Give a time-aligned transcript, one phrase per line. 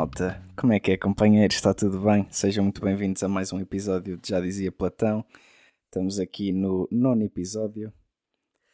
[0.00, 1.56] malta, como é que é companheiros?
[1.56, 2.26] Está tudo bem?
[2.30, 5.22] Sejam muito bem-vindos a mais um episódio de Já Dizia Platão.
[5.84, 7.92] Estamos aqui no nono episódio.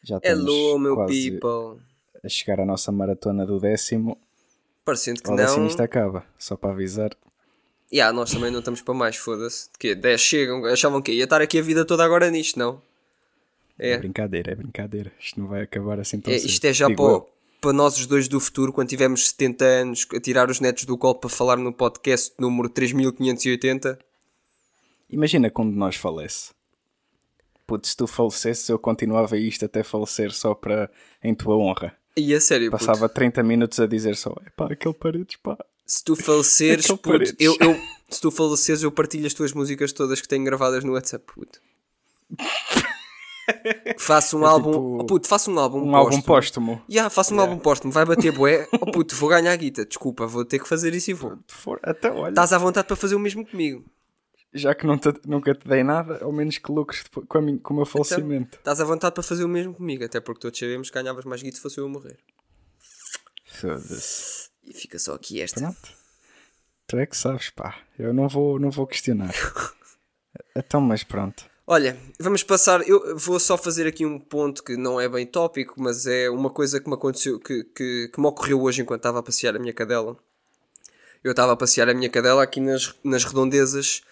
[0.04, 1.82] Já estamos Hello, meu quase people.
[2.24, 4.16] a chegar à nossa maratona do décimo.
[4.84, 5.66] Parecendo que O décimo não.
[5.66, 7.10] isto acaba, só para avisar.
[7.92, 9.68] Yeah, nós também não estamos para mais, foda-se.
[9.80, 12.80] Que 10 chegam, achavam que ia estar aqui a vida toda agora nisto, não?
[13.76, 13.98] É, É.
[13.98, 15.10] brincadeira, é brincadeira.
[15.18, 17.22] Isto não vai acabar assim tão É, isto é já para,
[17.66, 20.96] para nós os dois do futuro, quando tivermos 70 anos, a tirar os netos do
[20.96, 23.98] colo para falar no podcast número 3580.
[25.10, 26.52] Imagina quando nós falece.
[27.66, 30.88] Putz, se tu falecesses, eu continuava isto até falecer só para
[31.20, 31.92] em tua honra.
[32.16, 35.58] E a sério, puto, Passava 30 minutos a dizer só, epá, aquele paredes, pá.
[35.84, 37.34] se tu faleceres, puto, paredes.
[37.40, 37.76] eu, eu-
[38.08, 41.60] se tu faleceres, eu partilho as tuas músicas todas que tenho gravadas no WhatsApp, puto.
[43.98, 46.76] faço um É álbum, tipo oh, puto, faço um álbum Um álbum póstumo.
[46.76, 46.82] póstumo.
[46.90, 48.66] Ya, faço um álbum póstumo, vai bater bué.
[48.72, 49.84] Oh puto, vou ganhar a guita.
[49.86, 51.38] Desculpa, vou ter que fazer isso e vou.
[51.48, 53.84] For, até olha, Estás à vontade para fazer o mesmo comigo.
[54.54, 57.76] já que não te- nunca te dei nada, ao menos que lucres com, com o
[57.76, 58.58] meu falecimento.
[58.58, 61.42] Estás à vontade para fazer o mesmo comigo, até porque todos sabemos que ganhavas mais
[61.42, 62.18] guita se fosse eu a morrer.
[63.44, 64.48] Foda-se.
[64.64, 65.60] E fica só aqui esta.
[65.60, 65.92] Pronto.
[66.88, 67.76] Tu é que sabes, pá.
[67.98, 69.32] Eu não vou, não vou questionar.
[70.54, 71.44] então, mas pronto.
[71.66, 72.86] Olha, vamos passar.
[72.88, 76.48] Eu vou só fazer aqui um ponto que não é bem tópico, mas é uma
[76.48, 79.58] coisa que me aconteceu, que, que, que me ocorreu hoje enquanto estava a passear a
[79.58, 80.16] minha cadela.
[81.24, 84.02] Eu estava a passear a minha cadela aqui nas, nas redondezas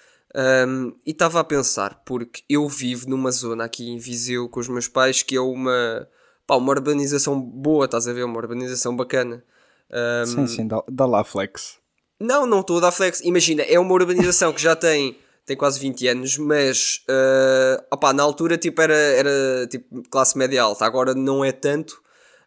[0.66, 4.66] hum, e estava a pensar, porque eu vivo numa zona aqui em Viseu com os
[4.68, 6.08] meus pais que é uma,
[6.48, 8.24] pá, uma urbanização boa, estás a ver?
[8.24, 9.44] Uma urbanização bacana.
[9.92, 11.78] Hum, Sim, sim, dá, dá lá flex.
[12.18, 13.20] não, não estou a dar flex.
[13.20, 18.22] Imagina, é uma urbanização que já tem, tem quase 20 anos, mas ah, opá, na
[18.22, 22.02] altura tipo, era, era tipo, classe média alta, agora não é tanto,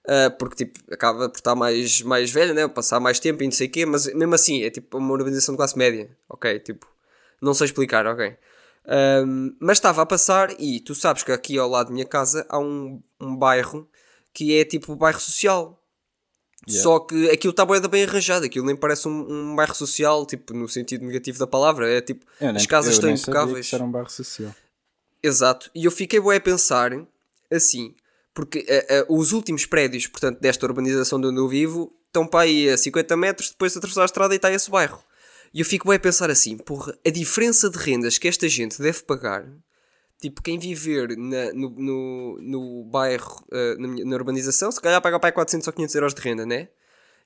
[0.07, 2.67] ah, porque tipo, acaba por estar mais, mais velha, né?
[2.67, 5.53] passar mais tempo e não sei o quê, mas mesmo assim é tipo uma urbanização
[5.53, 6.59] de classe média, ok?
[6.59, 6.87] Tipo,
[7.41, 8.35] não sei explicar, ok?
[8.87, 12.45] Ahm, mas estava a passar e tu sabes que aqui ao lado da minha casa
[12.49, 13.87] há um, um bairro
[14.33, 15.77] que é tipo bairro social.
[16.67, 16.83] Yeah.
[16.83, 20.25] Só que aquilo está bué da bem arranjado, aquilo nem parece um, um bairro social,
[20.25, 23.71] tipo, no sentido negativo da palavra, é tipo, nem- as casas estão impecáveis.
[23.73, 24.53] era um bairro social.
[25.23, 25.71] Exato.
[25.73, 26.91] E eu fiquei bué a pensar
[27.51, 27.95] assim,
[28.33, 32.41] porque eh, eh, os últimos prédios, portanto, desta urbanização de onde eu vivo, estão para
[32.41, 35.01] aí a 50 metros, depois de atravessar a estrada e está esse bairro.
[35.53, 38.81] E eu fico bué a pensar assim, porra, a diferença de rendas que esta gente
[38.81, 39.45] deve pagar,
[40.19, 45.19] tipo, quem viver na- no, no, no bairro, eh, na, na urbanização, se calhar paga
[45.19, 46.69] para aí 400 ou 500 euros de renda, né?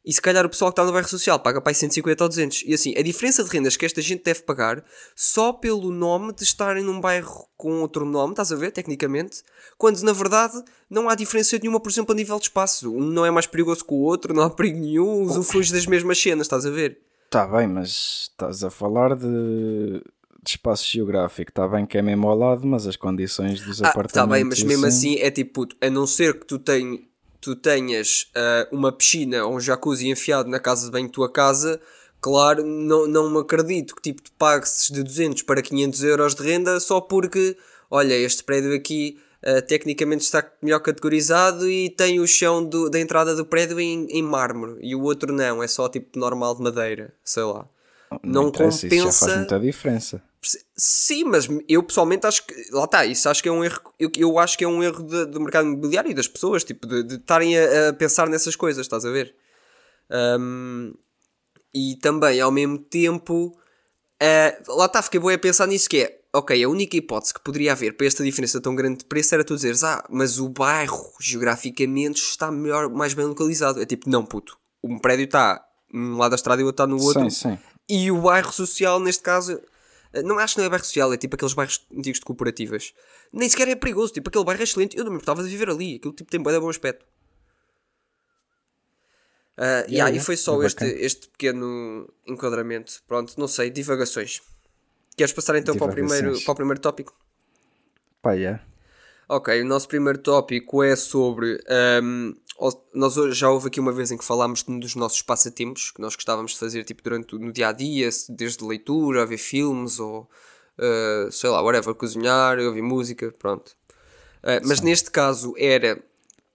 [0.03, 2.27] E se calhar o pessoal que está no bairro social paga para aí 150 ou
[2.27, 2.63] 200.
[2.65, 4.83] E assim, a diferença de rendas que esta gente deve pagar
[5.15, 9.43] só pelo nome de estarem num bairro com outro nome, estás a ver, tecnicamente,
[9.77, 10.59] quando na verdade
[10.89, 12.91] não há diferença nenhuma, por exemplo, a nível de espaço.
[12.91, 16.19] Um não é mais perigoso que o outro, não há perigo nenhum, usufruis das mesmas
[16.19, 16.99] cenas, estás a ver?
[17.29, 20.03] Tá bem, mas estás a falar de,
[20.43, 21.51] de espaço geográfico.
[21.51, 24.13] Está bem que é mesmo ao lado, mas as condições dos Ah, apartamentos.
[24.13, 27.07] tá bem, mas mesmo assim é tipo, puto, a não ser que tu, ten,
[27.39, 31.31] tu tenhas ah, uma piscina ou um jacuzzi enfiado na casa de banho da tua
[31.31, 31.79] casa,
[32.19, 36.79] claro, não, não me acredito que tipo, pagues de 200 para 500 euros de renda
[36.79, 37.55] só porque,
[37.89, 42.99] olha, este prédio aqui ah, tecnicamente está melhor categorizado e tem o chão do- da
[42.99, 46.61] entrada do prédio em, em mármore e o outro não, é só tipo normal de
[46.63, 47.67] madeira, sei lá.
[48.23, 49.19] Não interessa, Isso já compensa.
[49.25, 50.21] faz muita diferença.
[50.75, 52.53] Sim, mas eu pessoalmente acho que.
[52.71, 53.79] Lá está, isso acho que é um erro.
[53.99, 57.15] Eu, eu acho que é um erro do mercado imobiliário e das pessoas, tipo, de
[57.15, 59.35] estarem a, a pensar nessas coisas, estás a ver?
[60.09, 60.93] Ahm,
[61.73, 63.55] e também, ao mesmo tempo,
[64.21, 66.21] ah, lá está, fiquei bem a pensar nisso que é.
[66.33, 69.43] Ok, a única hipótese que poderia haver para esta diferença tão grande de preço era
[69.43, 73.81] tu dizeres, ah, mas o bairro geograficamente está melhor, mais bem localizado.
[73.81, 75.61] É tipo, não, puto, um prédio está
[75.91, 77.29] num lado da estrada e o outro está no outro.
[77.29, 77.59] Sim, sim.
[77.89, 79.59] E o bairro social, neste caso,
[80.23, 82.93] não acho que não é bairro social, é tipo aqueles bairros antigos de cooperativas.
[83.31, 84.97] Nem sequer é perigoso, tipo aquele bairro é excelente.
[84.97, 87.05] Eu não me importava de viver ali, aquilo tipo tem bem bom aspecto.
[89.57, 90.99] E Yeah, aí yeah, foi só é este, bacana.
[91.01, 93.03] este pequeno enquadramento.
[93.07, 94.41] Pronto, não sei, divagações.
[95.15, 96.43] Queres passar então para o, primeiro, Divagações.
[96.45, 97.15] para o primeiro tópico?
[98.21, 98.59] Pá, é.
[99.33, 101.57] Ok, o nosso primeiro tópico é sobre.
[102.59, 105.89] o- nós já houve aqui uma vez em que falámos de um dos nossos passatempos
[105.91, 109.37] que nós gostávamos de fazer tipo, durante no dia a dia, desde leitura, a ver
[109.37, 110.29] filmes ou
[110.77, 113.71] ah, sei lá, whatever, cozinhar, ouvir música, pronto.
[114.43, 116.03] Ah, mas neste caso era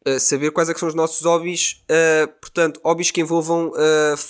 [0.05, 1.83] ah, saber quais é são os nossos hobbies,
[2.43, 3.73] portanto, hobbies que envolvam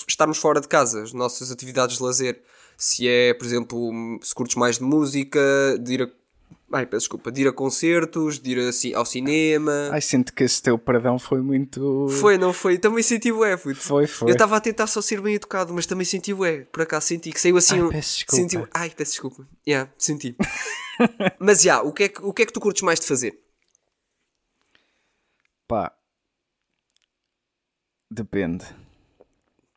[0.07, 2.41] estarmos fora de casa, as nossas atividades de lazer.
[2.79, 3.91] Se é, por exemplo,
[4.23, 5.41] se curtes mais de música,
[5.81, 6.26] de ir a
[6.73, 9.89] Ai, peço desculpa, de ir a concertos, de ir assim, ao cinema.
[9.93, 12.09] Ai, sinto que esse teu perdão foi muito.
[12.21, 12.77] Foi, não foi?
[12.77, 13.77] Também senti o é, puto.
[13.77, 14.31] Foi, foi.
[14.31, 16.63] Eu estava a tentar só ser bem educado, mas também senti o é.
[16.65, 17.81] Por acaso senti que saiu assim.
[17.81, 18.37] Ai, peço desculpa.
[18.37, 19.49] Senti, ai, peço desculpa.
[19.67, 20.37] Yeah, senti.
[21.39, 23.39] mas já, o, que é que, o que é que tu curtes mais de fazer?
[25.69, 25.93] Pá.
[28.11, 28.65] Depende.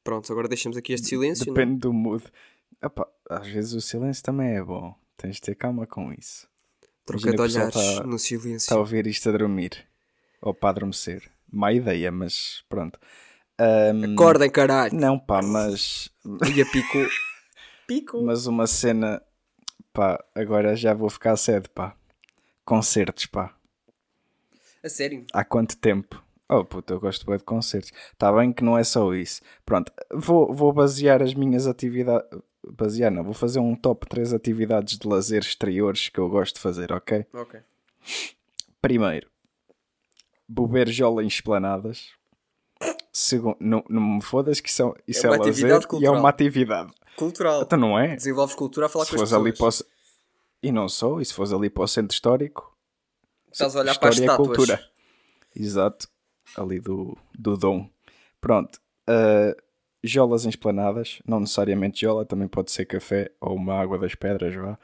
[0.03, 1.45] Pronto, agora deixamos aqui este silêncio.
[1.45, 1.55] não é?
[1.55, 2.23] Depende do mood.
[2.81, 4.95] Epá, às vezes o silêncio também é bom.
[5.17, 6.49] Tens de ter calma com isso.
[7.17, 8.57] Troca de olhares tá- no silêncio.
[8.57, 9.85] Está a ouvir isto a dormir.
[10.41, 11.23] Ou para adormecer.
[11.51, 12.99] Má ideia, mas pronto.
[13.59, 14.93] Ahm, Acordem, caralho.
[14.97, 16.09] Não, pá, mas.
[16.55, 16.97] E a pico.
[17.87, 18.21] Pico.
[18.23, 19.21] Mas uma cena.
[19.91, 21.95] Pá, agora já vou ficar cedo, pá.
[22.63, 23.53] Concertos, pá.
[24.83, 25.25] A sério.
[25.33, 26.23] Há quanto tempo?
[26.47, 27.91] Oh puta, eu gosto bem de concertos.
[28.13, 29.41] Está bem que não é só isso.
[29.65, 32.27] Pronto, vou, vou basear as minhas atividades.
[33.11, 36.91] Não, vou fazer um top 3 atividades de lazer exteriores que eu gosto de fazer,
[36.91, 37.25] ok?
[37.33, 37.59] Ok.
[38.81, 39.29] Primeiro,
[40.47, 42.11] beber jola em esplanadas.
[43.11, 45.85] Segundo, não, não me fodas que isso é, isso É é, uma lazer atividade e
[45.85, 46.15] é cultural.
[46.19, 46.93] uma atividade.
[47.15, 47.61] Cultural.
[47.63, 48.15] Então não é?
[48.15, 49.57] Desenvolves cultura a falar Se com as pessoas.
[49.57, 49.89] para o...
[50.61, 52.77] E não só, e se fores ali para o centro histórico,
[53.51, 54.47] Estás a olhar para as estátuas.
[54.47, 54.89] cultura.
[55.55, 56.07] Exato.
[56.55, 57.89] Ali do, do Dom.
[58.39, 58.79] Pronto.
[59.09, 59.55] Uh,
[60.03, 61.21] jolas esplanadas.
[61.25, 64.77] Não necessariamente jola, também pode ser café ou uma água das pedras, vá.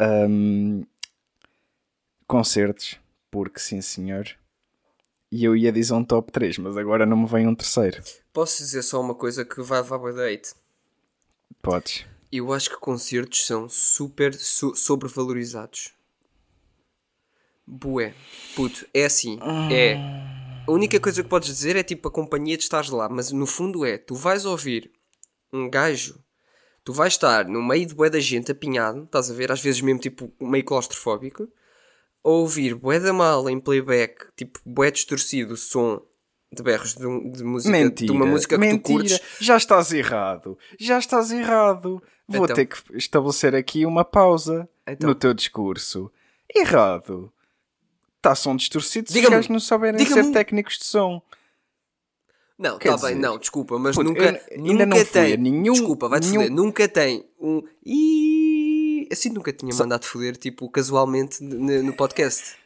[0.00, 0.84] Um,
[2.26, 2.98] concertos.
[3.30, 4.26] Porque sim, senhor.
[5.30, 8.02] E eu ia dizer um top 3, mas agora não me vem um terceiro.
[8.32, 10.54] Posso dizer só uma coisa que vai levar a date?
[11.60, 12.06] Podes.
[12.30, 15.90] Eu acho que concertos são super so- sobrevalorizados.
[17.66, 18.14] Bué.
[18.54, 19.38] Puto, é assim.
[19.72, 19.96] É.
[20.66, 23.46] A única coisa que podes dizer é tipo a companhia de estares lá, mas no
[23.46, 24.90] fundo é, tu vais ouvir
[25.52, 26.18] um gajo,
[26.84, 29.80] tu vais estar no meio de bué da gente apinhado, estás a ver, às vezes
[29.80, 31.44] mesmo tipo meio claustrofóbico,
[32.24, 36.02] a ouvir bué da mal em playback, tipo bué distorcido o som
[36.52, 38.12] de berros de, um- de música, Mentira.
[38.12, 38.80] de uma música que mentira.
[38.82, 39.20] tu curtes.
[39.40, 40.58] Já estás errado.
[40.80, 42.02] Já estás errado.
[42.26, 42.56] Vou Então.
[42.56, 45.08] ter que estabelecer aqui uma pausa Então.
[45.08, 46.10] no teu discurso.
[46.52, 47.32] Errado.
[48.18, 51.22] Está som distorcido se os gajos não souberem ser técnicos de som.
[52.58, 55.36] Não, está bem, não, desculpa, mas puto, nunca, eu ainda nunca não tem.
[55.36, 56.56] nenhum- desculpa, vai-te nenhum- foder.
[56.56, 57.62] Nunca tem um.
[57.84, 62.56] Ih, assim nunca tinha mandado foder, tipo, casualmente no podcast.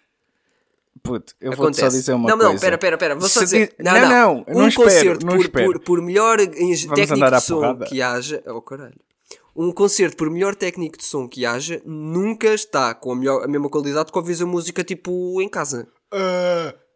[1.02, 1.80] Puto, eu Acontece.
[1.80, 2.52] só dizer uma não, coisa.
[2.52, 3.14] não, pera, pera, pera.
[3.16, 3.68] Vou só dizer.
[3.76, 4.10] di- Não, não, não.
[4.10, 7.86] não, um não espero, concerto não por, por, por melhor em- técnico de som porrada.
[7.86, 8.42] que haja.
[8.46, 8.94] Oh, caralho.
[9.54, 13.48] Um concerto, por melhor técnico de som que haja, nunca está com a, melhor, a
[13.48, 15.88] mesma qualidade que ouvis a música, tipo, em casa.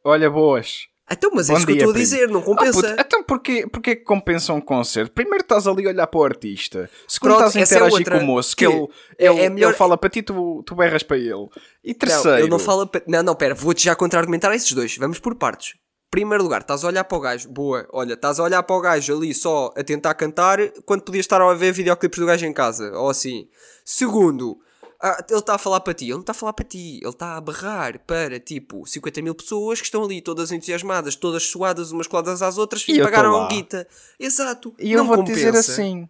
[0.05, 0.87] Olha, boas.
[1.11, 2.81] Então, mas é Bom isso que eu dia, estou a dizer, não Ah, compensa.
[2.81, 5.13] puto, então porquê, porquê que compensa um concerto?
[5.13, 6.89] Primeiro estás ali a olhar para o artista.
[7.07, 8.19] Segundo Pronto, estás a é interagir outra.
[8.19, 10.63] com o moço, que Que ele, é- ele, é melhor- ele fala para ti, tu,
[10.65, 11.47] tu berras para ele.
[11.85, 12.39] E Não, terceiro...
[12.39, 12.87] ele não fala.
[12.87, 14.97] pa- Não, não, pera, vou-te já contra-argumentar a esses dois.
[14.97, 15.75] Vamos por partes.
[16.15, 17.49] Primeiro lugar, estás a olhar para o gajo.
[17.49, 21.25] Boa, olha, estás a olhar para o gajo ali só a tentar cantar quando podias
[21.25, 22.97] estar a ver videoclipes do gajo em casa.
[22.97, 23.49] Ou assim.
[23.85, 24.57] Segundo,
[25.03, 26.05] ah, ele está a falar para ti.
[26.05, 27.01] Ele não está a falar para ti.
[27.03, 31.43] Ele está a berrar para tipo 50 mil pessoas que estão ali todas entusiasmadas, todas
[31.49, 33.85] suadas umas coladas às outras E pagaram a guita.
[34.17, 34.73] Exato.
[34.79, 36.09] E eu vou-te dizer assim,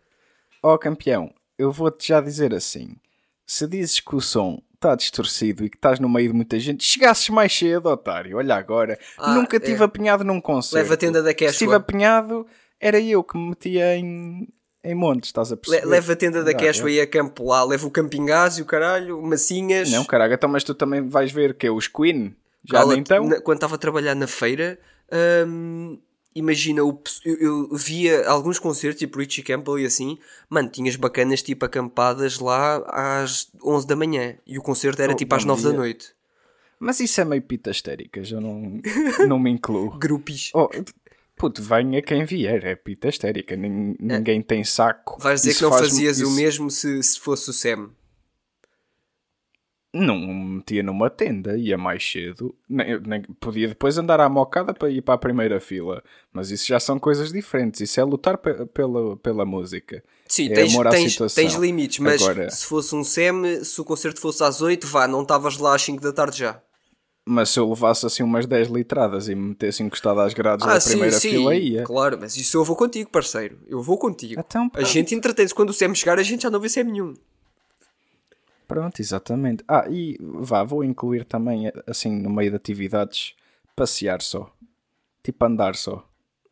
[0.62, 2.94] ó campeão, eu vou-te já dizer assim:
[3.46, 6.84] se dizes que o som está distorcido e que estás no meio de muita gente,
[6.84, 8.36] chegasses mais cedo, otário.
[8.36, 9.84] Olha agora, Ah, nunca tive é.
[9.86, 10.76] apinhado num concerto.
[10.76, 11.50] Leva a tenda da Se Quechua.
[11.52, 12.46] estive apinhado,
[12.78, 14.46] era eu que me metia em,
[14.84, 15.86] em montes, estás a perceber?
[15.86, 16.90] leva a tenda da Ah, é.
[16.92, 17.64] e a campo lá.
[17.64, 19.90] Leva o camping gás e o caralho, massinhas.
[19.90, 22.36] Não, caralho, então, mas tu também vais ver que é os Queen.
[22.70, 23.26] Já nem então.
[23.26, 24.78] na- quando estava a trabalhar na feira,
[25.46, 25.98] hum,
[26.34, 27.36] imagina, o eu,
[27.70, 32.76] eu via alguns concertos, tipo Richie Campbell e assim, mano, tinhas bacanas tipo acampadas lá
[33.22, 35.78] às 11 da manhã e o concerto era Oh, tipo às bom 9 da dia.
[35.78, 36.12] noite.
[36.80, 38.80] Mas isso é meio pita histérica, já não,
[39.28, 39.96] não me incluo.
[39.98, 40.50] Grupis.
[40.52, 40.68] Oh,
[41.36, 45.16] puto, venha quem vier, é pita histérica, nin- ninguém tem saco.
[45.20, 47.90] Vais dizer Isso que não faz- fazias o isso- mesmo se, se fosse o Sam.
[49.96, 52.52] Não me metia numa tenda, ia mais cedo.
[52.68, 56.02] Nem, nem- podia depois andar à mocada para ir para a primeira fila.
[56.32, 57.80] Mas isso já são coisas diferentes.
[57.80, 60.02] Isso é lutar pe- pela, pela música.
[60.26, 61.42] Sim, É tens, tens, situação.
[61.44, 65.06] tens limites, mas Agora- se fosse um Sam, se o concerto fosse às 8, vá,
[65.06, 66.60] não estavas lá às 5 da tarde já.
[67.26, 70.74] Mas se eu levasse assim umas 10 litradas e me metesse encostado às grades Ah,
[70.74, 71.82] da sim, primeira sim, fila, ia.
[71.84, 73.58] claro, mas isso eu vou contigo, parceiro.
[73.68, 74.38] Eu vou contigo.
[74.44, 75.54] Então, a gente entretém-se.
[75.54, 77.14] Quando o Sam chegar, a gente já não vê Sam nenhum.
[78.66, 79.64] Pronto, exatamente.
[79.68, 83.34] Ah, e vá, vou incluir também, assim, no meio de atividades,
[83.76, 84.50] passear só.
[85.22, 86.06] Tipo, andar só.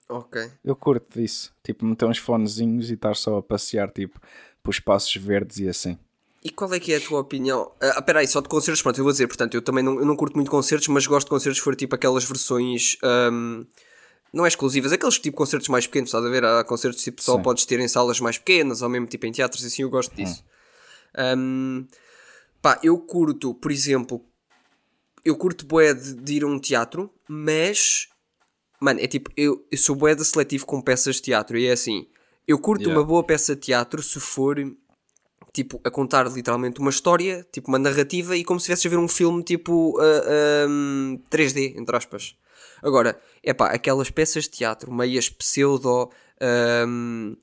[0.08, 0.50] Ok.
[0.64, 1.52] Eu curto disso.
[1.62, 4.20] Tipo, meter uns fonezinhos e estar só a passear, tipo,
[4.62, 5.98] por espaços verdes e assim.
[6.44, 7.70] E qual é que é a tua opinião?
[7.80, 10.16] Ah, peraí, só de concertos, pronto, eu vou dizer, portanto, eu também não, eu não
[10.16, 12.96] curto muito concertos, mas gosto de concertos que for tipo aquelas versões.
[13.02, 13.64] Um,
[14.32, 16.44] não é exclusivas, aqueles tipo concertos mais pequenos, estás a ver?
[16.44, 17.42] Há concertos tipo só Sim.
[17.42, 20.42] podes ter em salas mais pequenas, ou mesmo tipo em teatros, assim eu gosto disso.
[20.42, 20.51] Hum.
[21.18, 21.86] Um,
[22.60, 24.24] pá, eu curto, por exemplo,
[25.24, 28.08] eu curto bué de, de, ir a um teatro, mas,
[28.80, 31.72] mano, é tipo, eu, eu sou bué de seletivo com peças de teatro, e é
[31.72, 32.06] assim,
[32.46, 32.98] eu curto yeah.
[32.98, 34.58] uma boa peça de teatro se for
[35.52, 38.96] tipo, a contar literalmente uma história, tipo, uma narrativa e como se estivesse a ver
[38.96, 42.34] um filme, tipo, uh, um, 3D, entre aspas.
[42.82, 46.10] Agora, é pá, aquelas peças de teatro, meias pseudo,
[46.88, 47.36] um,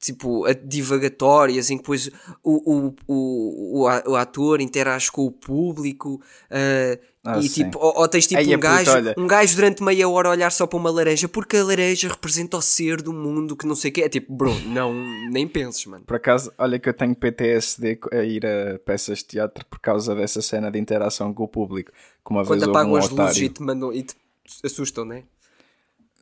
[0.00, 2.10] tipo, divagatórias, em que depois
[2.42, 6.14] o, o, o, o, ator interage com o público,
[6.50, 7.64] uh, ah, e sim.
[7.64, 10.50] tipo, ou, ou, tens tipo Aí um, gajo, um gajo durante meia hora a olhar
[10.50, 13.90] só para uma laranja porque a laranja representa o ser do mundo que não sei
[13.90, 14.08] o que é.
[14.08, 14.94] Tipo, bro, não,
[15.30, 16.04] nem penses, mano.
[16.06, 20.14] Por acaso, olha que eu tenho PTSD a ir a peças de teatro por causa
[20.14, 21.92] dessa cena de interação com o público.
[22.24, 24.16] Como uma Quando vez apagam um as luzes e te, mandam, e te
[24.64, 25.24] assustam, não é?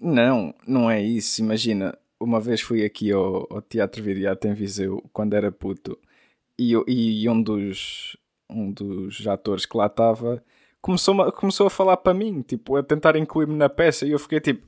[0.01, 1.41] Não, não é isso.
[1.41, 5.99] Imagina, uma vez fui aqui ao, ao Teatro Viriato em Viseu quando era puto
[6.59, 8.17] e, e um dos
[8.51, 10.43] um dos atores que lá estava
[10.81, 14.41] começou, começou a falar para mim, tipo, a tentar incluir-me na peça e eu fiquei
[14.41, 14.67] tipo.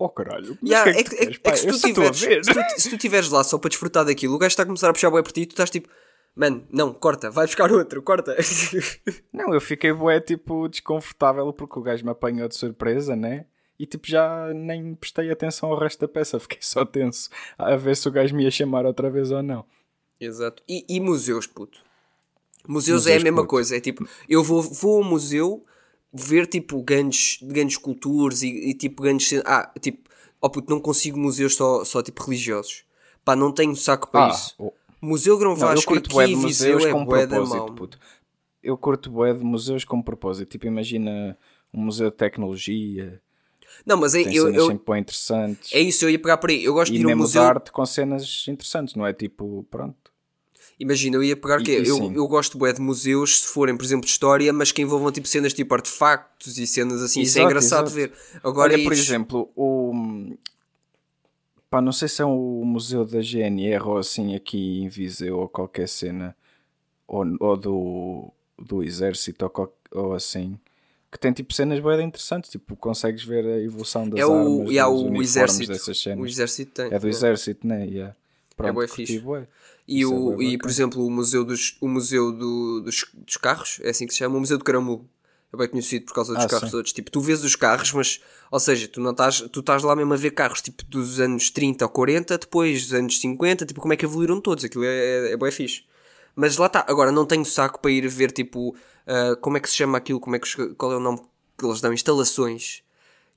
[0.00, 2.80] Oh caralho, yeah, que é, que, é, é, é que se, tu tiveres, se, tu,
[2.80, 5.10] se tu estiveres lá só para desfrutar daquilo, o gajo está a começar a puxar
[5.10, 5.88] bué por ti e tu estás tipo,
[6.36, 8.36] mano, não, corta, vai buscar outro, corta.
[9.34, 13.46] não, eu fiquei bué tipo desconfortável porque o gajo me apanhou de surpresa, né?
[13.78, 17.96] E tipo já nem prestei atenção ao resto da peça, fiquei só tenso a ver
[17.96, 19.64] se o gajo me ia chamar outra vez ou não.
[20.20, 20.62] Exato.
[20.68, 21.80] E, e museus, puto?
[22.66, 23.48] Museus, é a mesma puto.
[23.48, 25.64] coisa, é tipo, eu vou, vou ao museu
[26.12, 29.40] ver tipo grandes, grandes culturas e, e tipo grandes.
[29.44, 30.08] Ah, tipo,
[30.40, 32.84] oh puto, não consigo museus só, só tipo religiosos.
[33.24, 34.54] Pá, não tenho saco para ah, isso.
[34.58, 34.72] Oh.
[35.00, 37.66] Museu Grão Vasco não, aqui em Viseu é da mão.
[37.74, 37.98] Puto.
[38.62, 40.48] Eu curto bué de museus com propósito.
[40.48, 41.38] Tipo, imagina
[41.72, 43.20] um museu de tecnologia.
[43.84, 45.72] Não, mas é, eu, eu, sempre bem interessantes.
[45.72, 46.64] É isso, eu ia pegar por aí.
[46.64, 47.42] Eu gosto e de ir a um museu.
[47.42, 50.08] de arte com cenas interessantes, não é tipo, pronto.
[50.80, 54.04] Imagina, eu ia pegar que eu, eu gosto bué de museus se forem, por exemplo,
[54.04, 57.20] de história, mas que envolvam tipo cenas tipo artefactos e cenas assim.
[57.20, 57.96] Exato, Isso é engraçado exato.
[57.96, 58.12] ver.
[58.44, 60.36] Agora, Olha, por exemplo, o.
[61.68, 65.48] Pá, não sei se é o museu da GNR ou assim aqui em Viseu ou
[65.48, 66.34] qualquer cena,
[67.06, 70.58] ou, ou do, do exército ou, ou assim,
[71.10, 74.70] que tem tipo cenas bem interessantes, tipo, consegues ver a evolução das é o, armas,
[74.70, 76.22] yeah, o exército, dessas cenas.
[76.22, 76.92] O exército tem.
[76.92, 77.86] É do exército, né?
[77.86, 78.16] Yeah.
[78.56, 79.18] Pronto, é bué fixe.
[79.20, 79.46] Bué.
[79.86, 83.80] E, o, é e por exemplo, o Museu, dos, o museu do, dos, dos Carros,
[83.82, 85.08] é assim que se chama, o Museu do Caramulo.
[85.50, 86.76] É bem conhecido por causa dos ah, carros sim.
[86.76, 86.92] todos.
[86.92, 90.12] Tipo, tu vês os carros, mas, ou seja, tu não estás, tu estás lá mesmo
[90.12, 93.94] a ver carros tipo dos anos 30 ou 40, depois dos anos 50, tipo, como
[93.94, 94.62] é que evoluíram todos.
[94.62, 95.84] Aquilo é, é, é bem fixe.
[96.36, 96.84] Mas lá está.
[96.86, 98.76] Agora, não tenho saco para ir ver, tipo,
[99.08, 101.20] uh, como é que se chama aquilo, como é que, qual é o nome
[101.58, 101.92] que eles dão?
[101.92, 102.82] Instalações.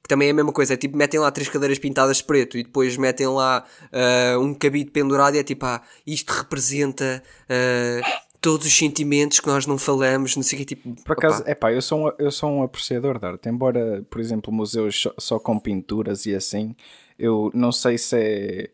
[0.04, 2.58] Que também é a mesma coisa, é tipo, metem lá três cadeiras pintadas de preto
[2.58, 3.64] e depois metem lá
[3.94, 9.46] uh, um cabide pendurado e é tipo, ah, isto representa uh, todos os sentimentos que
[9.46, 11.04] nós não falamos, não sei o que, tipo...
[11.04, 14.20] Por acaso, é pá, eu sou, um, eu sou um apreciador de arte, embora, por
[14.20, 16.76] exemplo, museus só, só com pinturas e assim,
[17.20, 18.70] eu não sei se é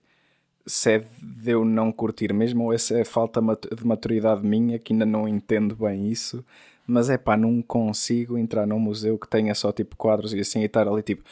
[0.67, 4.91] se é de eu não curtir mesmo ou se é falta de maturidade minha que
[4.91, 6.43] ainda não entendo bem isso
[6.87, 10.61] mas é pá, não consigo entrar num museu que tenha só tipo quadros e assim
[10.61, 11.23] e estar ali tipo,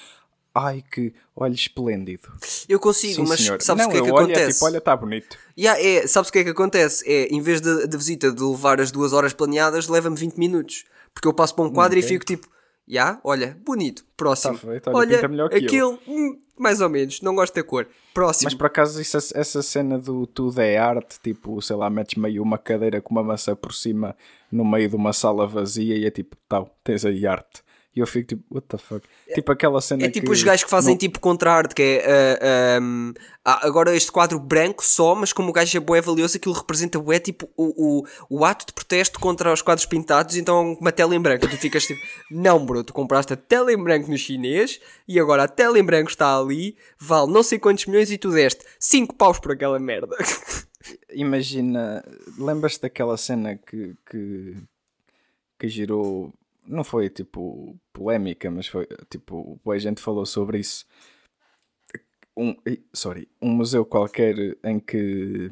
[0.53, 2.29] ai que olho esplêndido.
[2.67, 3.61] Eu consigo, Sim, mas senhor.
[3.61, 4.41] sabes o que é que olho, acontece?
[4.41, 5.37] É, tipo, olha, está bonito.
[5.57, 7.09] Yeah, é, sabes o que é que acontece?
[7.09, 10.85] É, em vez da visita de levar as duas horas planeadas, leva-me 20 minutos.
[11.13, 12.05] Porque eu passo para um quadro okay.
[12.05, 12.47] e fico tipo,
[12.87, 14.53] já, yeah, olha, bonito, próximo.
[14.53, 15.97] Tá feito, olha, olha aquele.
[16.07, 17.87] Hum, mais ou menos, não gosto da cor.
[18.15, 18.45] Próximo.
[18.45, 22.57] Mas por acaso essa cena do tudo é arte, tipo, sei lá, metes meio uma
[22.57, 24.15] cadeira com uma maçã por cima
[24.49, 27.61] no meio de uma sala vazia e é tipo, tal, tens aí arte.
[27.95, 29.07] E eu fico tipo, what the fuck?
[29.25, 30.97] É, tipo aquela cena É tipo que os gajos que fazem não...
[30.97, 33.13] tipo contra-arte, que é uh, ah, um,
[33.45, 36.99] ah, agora este quadro branco só, mas como o gajo é bué valioso, aquilo representa
[36.99, 41.15] bué tipo o, o, o ato de protesto contra os quadros pintados, então uma tela
[41.15, 41.47] em branco.
[41.47, 45.43] Tu ficas tipo, não bro, tu compraste a tela em branco no chinês e agora
[45.43, 49.15] a tela em branco está ali, vale não sei quantos milhões e tu deste 5
[49.15, 50.17] paus por aquela merda.
[51.13, 52.03] Imagina,
[52.37, 54.57] lembras-te daquela cena que, que,
[55.57, 56.33] que girou
[56.67, 60.85] não foi tipo polémica, mas foi tipo, a gente falou sobre isso.
[62.37, 62.55] Um,
[62.93, 65.49] sorry, um museu qualquer em que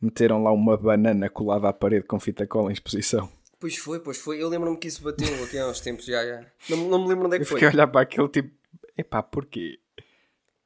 [0.00, 3.30] meteram lá uma banana colada à parede com fita cola em exposição.
[3.58, 4.42] Pois foi, pois foi.
[4.42, 6.44] Eu lembro-me que isso bateu aqui há uns tempos já, já.
[6.68, 7.54] Não, não me lembro onde é que foi.
[7.54, 8.50] Eu fiquei a olhar para aquele tipo,
[8.98, 9.78] epá, porquê?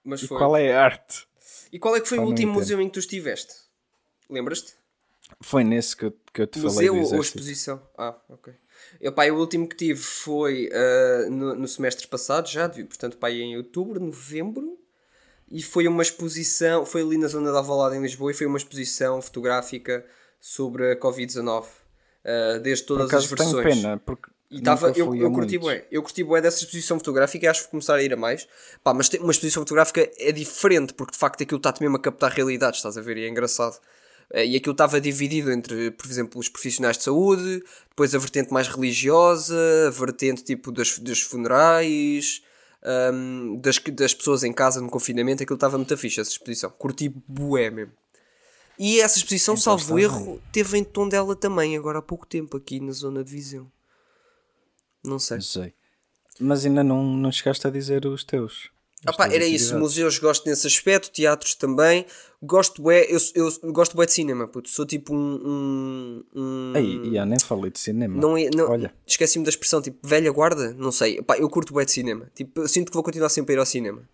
[0.03, 0.39] Mas e foi.
[0.39, 1.27] qual é a arte?
[1.73, 3.55] E qual é que foi Pá, o último museu em que tu estiveste?
[4.29, 4.75] Lembras-te?
[5.41, 6.91] Foi nesse que eu, que eu te Museu falei.
[6.91, 7.27] ou dizeste.
[7.27, 7.83] exposição?
[7.97, 8.53] Ah, ok.
[9.01, 13.31] Eu, pá, o último que tive foi ah, no, no semestre passado, já, portanto, pá,
[13.31, 14.79] em outubro, novembro,
[15.51, 18.59] e foi uma exposição, foi ali na zona da Alvalade em Lisboa, e foi uma
[18.59, 20.05] exposição fotográfica
[20.41, 21.65] sobre a Covid-19,
[22.25, 23.77] ah, desde Por todas as acaso tenho versões.
[23.77, 27.49] pena, porque E tava, eu, eu curti bué, eu curti bué dessa exposição fotográfica e
[27.49, 28.49] acho que vou começar a ir a mais.
[28.83, 32.33] Pá, mas uma exposição fotográfica é diferente, porque de facto aquilo está-te mesmo a captar
[32.33, 33.17] realidades, estás a ver?
[33.17, 33.79] E é engraçado.
[34.33, 38.53] Eh, E aquilo estava dividido entre, por exemplo, os profissionais de saúde, depois a vertente
[38.53, 39.57] mais religiosa,
[39.89, 42.43] a vertente tipo das, dos funerais,
[43.13, 45.43] hum, das, das pessoas em casa no confinamento.
[45.43, 46.71] Aquilo estava muito fixe, essa exposição.
[46.71, 47.93] Curti bué mesmo.
[48.79, 52.81] E essa exposição, Então salvo erro, teve em Tondela também, agora há pouco tempo, aqui
[52.81, 53.71] na zona de Viseu.
[55.05, 55.37] Não sei.
[55.37, 55.75] Não sei.
[56.39, 58.71] Mas ainda não, não chegaste a dizer os teus.
[59.03, 62.05] Tuas era isso, museus gosto nesse aspecto, teatros também.
[62.43, 64.69] Gosto bué, eu, eu gosto bué de cinema, puto.
[64.69, 65.41] Sou tipo um.
[65.45, 68.21] um, um- Aí, já, nem falei de cinema.
[68.21, 70.75] não é, não, Olha, Esqueci-me da expressão, tipo, velha guarda?
[70.75, 71.21] Não sei.
[71.23, 72.31] Pá, eu curto bué de cinema.
[72.35, 74.09] Tipo, eu sinto que vou continuar sempre a ir ao cinema.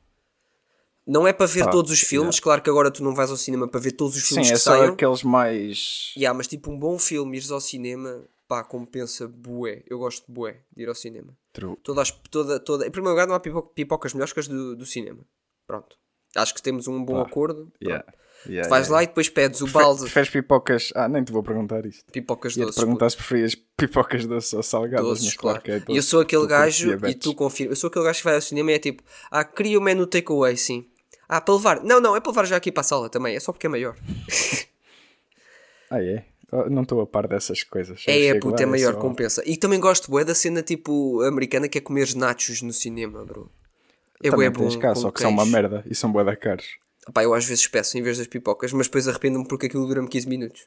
[1.07, 3.69] Não é para ver todos os filmes, claro que agora tu não vais ao cinema
[3.69, 4.93] para ver todos os sim, filmes é que só saiam.
[4.95, 6.13] aqueles mais.
[6.17, 9.83] Yeah, mas tipo um bom filme, ires ao cinema, pá, compensa bué.
[9.89, 11.37] Eu gosto de bué de ir ao cinema.
[11.53, 11.77] True.
[11.83, 12.87] Toda, as- toda, toda...
[12.87, 15.25] Em primeiro lugar, não há pipo- pipocas melhores que as do, do cinema.
[15.67, 15.97] Pronto.
[16.37, 17.73] Acho que temos um bom Pá, acordo.
[17.83, 18.05] Yeah.
[18.47, 18.95] Yeah, Tu vais yeah.
[18.97, 20.93] lá e depois pedes o balde de Preferes pipocas?
[20.95, 22.05] Ah, nem te vou perguntar isto.
[22.13, 22.81] pipocas Ia-te doces.
[22.83, 25.63] perguntar se preferias pipocas doces ou salgadas, doces, mas claro.
[25.63, 28.19] claro que é E eu sou aquele gajo, e tu confirma, eu sou aquele gajo
[28.19, 30.87] que vai ao cinema e é tipo, ah, queria o menu takeaway, sim.
[31.27, 31.83] Ah, para levar.
[31.83, 33.71] Não, não, é para levar já aqui para a sala também, é só porque é
[33.71, 33.97] maior.
[35.91, 36.25] Ah, é?
[36.53, 38.05] Oh, Não estou a par dessas coisas.
[38.07, 39.43] É, é, lá, é maior, só- compensa.
[39.45, 43.51] E também gosto bué da cena tipo americana que é comer nachos no cinema, bro.
[44.23, 44.69] É bué Também bom.
[44.71, 46.79] tens cá, só que são uma merda e são bué da caros.
[47.13, 50.09] Pá, eu às vezes peço em vez das pipocas, mas depois arrependo-me porque aquilo dura-me
[50.09, 50.67] 15 minutos.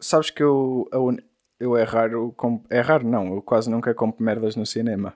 [0.00, 0.88] Sabes que eu,
[1.60, 2.34] eu é raro,
[2.70, 5.14] é raro não, eu quase nunca compro merdas no cinema.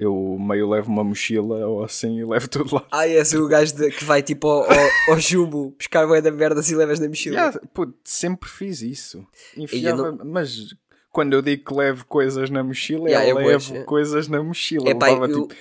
[0.00, 2.86] Eu meio levo uma mochila ou assim e levo tudo lá.
[2.90, 6.30] Ah, és o gajo de- que vai tipo ao, ao, ao jumbo buscar bué da
[6.30, 7.36] merda e levas na mochila.
[7.36, 9.18] Yeah, puto, sempre fiz isso.
[9.56, 10.74] eu Enfiava, Mas
[11.12, 14.88] quando eu digo que levo coisas na mochila, Yeah, eu é levo coisas na mochila.
[14.88, 15.54] É pá, Levava, eu, tipo,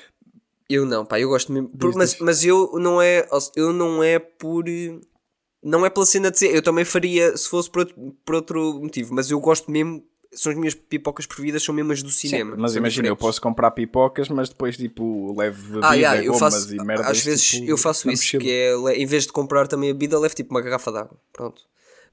[0.70, 1.68] eu não, pá, eu gosto mesmo.
[1.70, 3.28] por- mas, mas eu não é.
[3.56, 4.64] Eu não é por.
[5.62, 6.56] Não é pela cena de dizer.
[6.56, 10.02] Eu também faria se fosse por outro, por outro motivo, mas eu gosto mesmo.
[10.32, 12.56] São as minhas pipocas preferidas, são mesmo as do sim, cinema.
[12.56, 16.34] mas são imagina, eu posso comprar pipocas, mas depois tipo levo bebida, Ah, yeah, eu
[16.36, 17.08] faço, e merdas.
[17.08, 18.44] às vezes tipo, eu faço isso, mochila.
[18.44, 21.18] que é, em vez de comprar também a bebida, levo tipo uma garrafa de água,
[21.34, 21.64] pronto.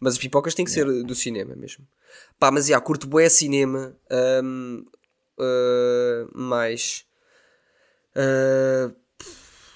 [0.00, 1.86] Mas as pipocas têm que ser do cinema mesmo.
[2.38, 3.94] Pá, mas já, curto bué cinema,
[4.42, 4.84] hum,
[5.38, 7.04] uh, mais,
[8.16, 8.94] uh,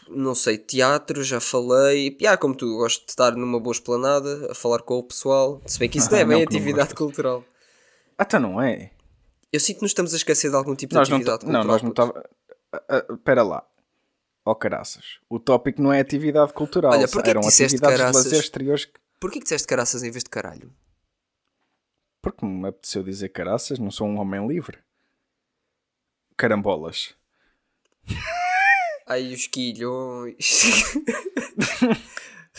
[0.09, 4.55] não sei, teatro, já falei, já, como tu, gosto de estar numa boa esplanada, a
[4.55, 6.61] falar com o pessoal, se bem que isso não é Ah, bem não, que não
[6.61, 7.44] atividade cultural.
[8.21, 8.91] Ah, então não é?
[9.53, 11.53] Eu sinto que nos estamos a esquecer de algum tipo de Nós não, atividade não,
[11.53, 11.67] cultural.
[11.67, 12.31] nós não estava.
[13.15, 13.67] Espera lá.
[14.45, 15.19] Oh caraças.
[15.29, 16.93] O tópico não é atividade cultural.
[16.93, 18.23] Olha, porquê que eram disseste atividades caraças?
[18.23, 18.85] de lazer exteriores.
[18.87, 20.73] que- Porquê que disseste caraças em vez de caralho?
[22.23, 24.79] Porque me apeteceu dizer caraças, não sou um homem livre.
[26.37, 27.15] Carambolas.
[29.07, 30.37] Ai, os quilhões.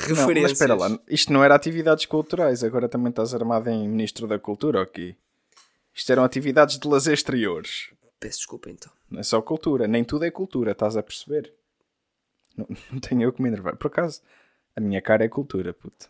[0.02, 0.52] Não, mas Referências.
[0.54, 4.82] espera lá, isto não era atividades culturais, agora também estás armado em Ministro da Cultura,
[4.82, 5.15] ok?
[5.93, 7.89] Isto eram atividades de lazer exteriores.
[8.19, 8.91] Peço desculpa então.
[9.10, 11.54] Não é só cultura, nem tudo é cultura, estás a perceber?
[12.56, 13.75] Não, não tenho eu que me enervar.
[13.75, 14.21] Por acaso,
[14.75, 16.10] a minha cara é cultura, puto.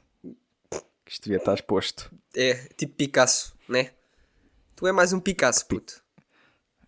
[0.71, 2.11] Que isto devia estar exposto.
[2.35, 3.91] É tipo Picasso, né?
[4.75, 6.01] Tu é mais um Picasso, puto.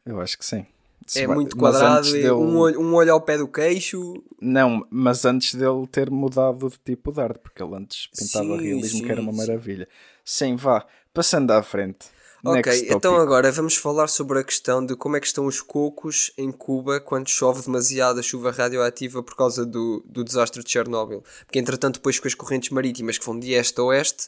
[0.05, 0.65] Eu acho que sim.
[1.05, 4.23] Se É vai- muito quadrado, é dele- um, olho, um olho ao pé do queixo.
[4.39, 8.63] Não, mas antes dele ter mudado de tipo de arte, porque ele antes pintava Sim,
[8.63, 9.87] realismo sim, que era uma maravilha.
[10.23, 12.07] Sim, vá, passando à frente.
[12.45, 16.31] Ok, então agora vamos falar sobre a questão de como é que estão os cocos
[16.37, 21.23] em Cuba quando chove demasiada chuva radioativa por causa do, do desastre de Chernobyl.
[21.45, 24.27] Porque entretanto depois com as correntes marítimas que vão de este a oeste,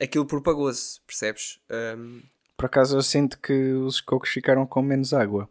[0.00, 1.60] aquilo propagou-se, percebes?
[1.70, 2.22] Ahm,
[2.56, 5.48] Por acaso eu sinto que os cocos ficaram com menos água.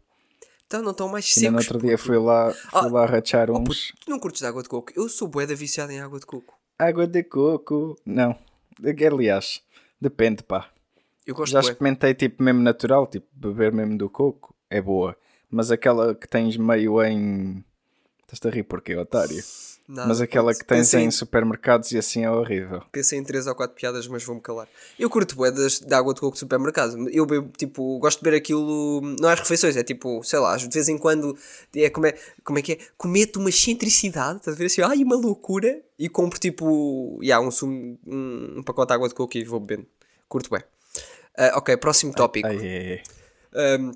[0.67, 1.75] então não estão mais Ainda no secos.
[1.75, 3.63] outro dia fui lá, fui Ah, lá rachar Oh, uns.
[3.91, 4.91] puto, tu não curtes água de coco?
[4.97, 6.53] Eu sou bué da viciada em água de coco.
[6.77, 7.95] Água de coco.
[8.05, 8.37] Não.
[8.83, 9.61] Aliás,
[10.01, 10.69] depende, pá.
[11.25, 14.55] Eu gosto Já experimentei tipo mesmo natural, tipo beber mesmo do coco.
[14.69, 15.15] É boa.
[15.49, 17.63] Mas aquela que tens meio em.
[18.23, 19.43] Estás-te a rir porque, otário?
[19.91, 22.81] Nada, Mas aquela que tens Pensei em supermercados e assim é horrível.
[22.93, 24.69] Pensei em 3 ou 4 piadas, mas vou-me calar.
[24.97, 27.09] Eu curto bué das, de água de coco de supermercado.
[27.09, 30.69] Eu bebo, tipo, gosto de beber aquilo, não às refeições, é tipo, sei lá, de
[30.69, 31.37] vez em quando,
[31.75, 32.77] é como é, como é que é?
[32.97, 37.51] Cometo uma excentricidade, estás a ver assim, ai, uma loucura, e compro tipo, yeah, um,
[37.51, 39.85] sumo, um, um pacote de água de coco e vou bebendo.
[40.29, 40.61] Curto bem.
[41.43, 42.47] Ah, ok, próximo tópico.
[42.47, 43.03] Ai, ai,
[43.53, 43.77] ai.
[43.79, 43.91] Um,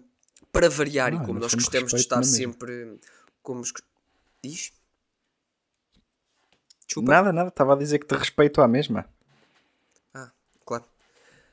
[0.51, 2.99] para variar e como nós gostamos de estar sempre.
[3.43, 3.60] Como.
[3.62, 3.73] os-
[4.43, 4.71] Diz?
[6.88, 7.12] Desculpa.
[7.12, 9.08] Nada, nada, estava a dizer que te respeito à mesma.
[10.13, 10.31] Ah,
[10.65, 10.86] claro.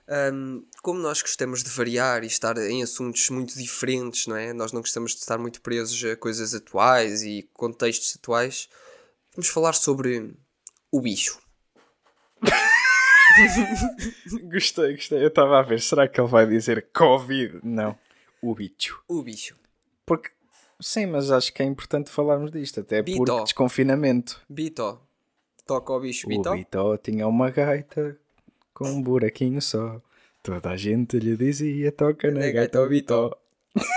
[0.09, 4.53] Um, como nós gostamos de variar e estar em assuntos muito diferentes, não é?
[4.53, 8.69] Nós não gostamos de estar muito presos a coisas atuais e contextos atuais.
[9.35, 10.35] Vamos falar sobre
[10.91, 11.39] o bicho.
[14.51, 15.23] Gostei, gostei.
[15.23, 17.61] Eu estava a ver, será que ele vai dizer Covid?
[17.63, 17.97] Não,
[18.41, 19.03] o bicho.
[19.09, 19.57] O bicho.
[20.07, 20.31] Porque,
[20.81, 23.25] sim, mas acho que é importante falarmos disto, até Bito.
[23.25, 24.41] porque desconfinamento.
[24.49, 25.01] Bito.
[25.67, 26.51] Toca ao bicho, O Bito.
[26.53, 28.19] Bito tinha uma gaita
[28.75, 30.01] com um buraquinho só.
[30.43, 33.31] Toda a gente lhe dizia, toca na gaita ao Bito.
[33.75, 33.85] Bito.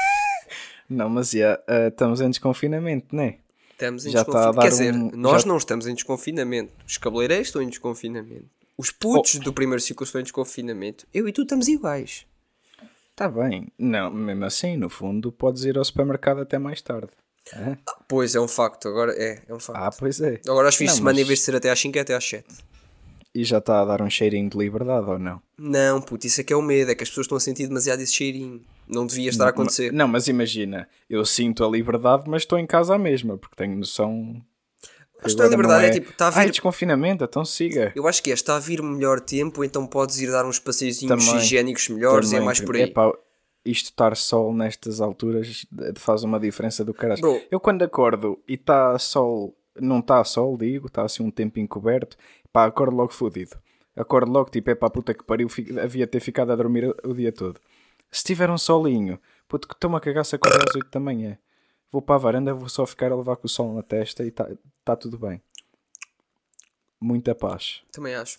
[0.88, 3.40] Não, mas já, ah, estamos em desconfinamento, não é?
[3.72, 4.62] Estamos em Já a desconfinamento.
[4.62, 6.72] Quer dizer, um- nós já- não estamos em desconfinamento.
[6.86, 8.46] Os cabeleireiros estão em desconfinamento.
[8.78, 11.06] Os putos do primeiro ciclo estão em desconfinamento.
[11.14, 12.26] Eu e tu estamos iguais.
[13.12, 13.72] Está Tá bem.
[13.80, 17.08] Não, mesmo assim, no fundo, podes ir ao supermercado até mais tarde.
[17.56, 17.78] Hã?
[18.08, 18.88] Pois, é um facto.
[18.90, 19.80] Agora é, é um facto.
[19.80, 20.42] Ah, pois é.
[20.48, 22.02] Agora aos fins de Não, semana, mas- em vez de ser até às 5, é
[22.02, 22.46] até às 7.
[23.34, 25.42] E já está a dar um cheirinho de liberdade ou não?
[25.58, 26.90] Não, puto, isso é que é o medo.
[26.92, 28.62] É que as pessoas estão a sentir demasiado esse cheirinho.
[28.88, 29.92] Não devia estar a acontecer.
[29.94, 33.76] Não, mas imagina, eu sinto a liberdade, mas estou em casa à mesma, porque tenho
[33.78, 34.42] noção.
[35.24, 37.92] Acho que a liberdade é tipo, está a vir- Ai, desconfinamento, então siga.
[37.96, 41.26] Eu acho que é, está a vir melhor tempo, então podes ir dar uns passeizinhos
[41.26, 41.42] Também.
[41.42, 42.84] higiênicos melhores e é Também, mais por aí.
[42.84, 43.12] epá,
[43.66, 47.22] isto estar sol nestas alturas faz uma diferença do caralho.
[47.22, 47.42] Bro.
[47.50, 52.16] Eu quando acordo e está sol, não está sol, digo, está assim um tempo encoberto,
[52.54, 53.58] pá, acordo logo fodido.
[53.96, 57.10] Acordo logo, tipo, é pá, puta que pariu, fi- havia ter ficado a dormir o,
[57.10, 57.60] o dia todo.
[58.12, 61.38] Se tiver um solinho, puto que estou-me a cagar se acordar às 8 da manhã.
[61.96, 64.28] Vou para a varanda, vou só ficar a levar com o sol na testa e
[64.28, 64.50] está
[64.84, 65.42] tá tudo bem.
[67.00, 67.84] Muita paz.
[67.90, 68.38] Também acho.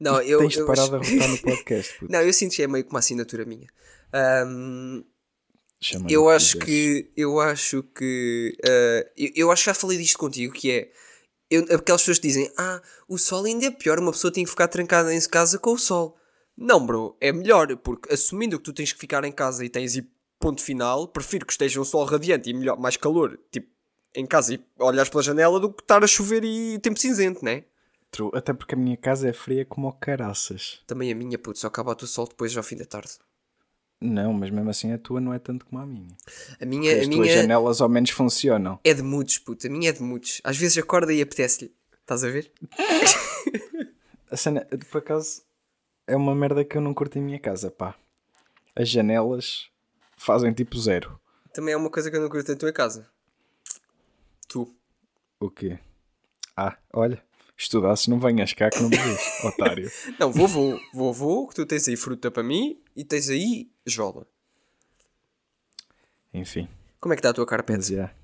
[0.00, 0.40] Não, eu.
[0.40, 2.10] Tens de eu parar acho- de arrotar no podcast, puto.
[2.10, 3.68] Não, eu sinto que é meio que uma assinatura minha.
[5.80, 7.08] Chama-lhe eu acho que.
[7.16, 8.56] Eu acho que.
[8.66, 10.90] ah, eu, eu acho que já falei disto contigo, que é.
[11.48, 14.50] Eu, aquelas pessoas que dizem, ah, o sol ainda é pior, uma pessoa tem que
[14.50, 16.18] ficar trancada em casa com o sol.
[16.56, 19.94] Não, bro, é melhor, porque assumindo que tu tens que ficar em casa e tens
[20.38, 23.68] ponto final, prefiro que esteja um sol radiante e melhor, mais calor, tipo,
[24.14, 27.64] em casa e olhares pela janela do que estar a chover e tempo cinzento, né?
[28.10, 30.80] True, Até porque a minha casa é fria como o caraças.
[30.86, 33.10] Também a minha, puto, só acaba o sol depois ao fim da tarde.
[34.00, 36.16] Não, mas mesmo assim a tua não é tanto como a minha.
[36.60, 38.78] A minha, As a tuas minha janelas ao menos funcionam.
[38.84, 40.40] é de mudos, puto, a minha é de mudos.
[40.44, 41.74] Às vezes acorda e apetece-lhe.
[42.00, 42.50] Estás a ver?
[44.30, 45.42] A cena, por acaso,
[46.06, 47.94] é uma merda que eu não curto em minha casa, pá.
[48.76, 49.70] As janelas
[50.18, 51.18] fazem tipo zero.
[51.54, 53.08] Também é uma coisa que eu não curto em tua casa.
[54.48, 54.74] Tu.
[55.40, 55.78] O quê?
[56.56, 57.22] Ah, olha,
[57.56, 59.90] estudasses não venhas cá que não me vês, otário.
[60.18, 64.26] Não, vovô, vovô, que tu tens aí fruta para mim e tens aí jola.
[66.34, 66.68] Enfim,
[67.00, 67.78] Como é que está a tua carpete?
[67.78, 68.14] mas já.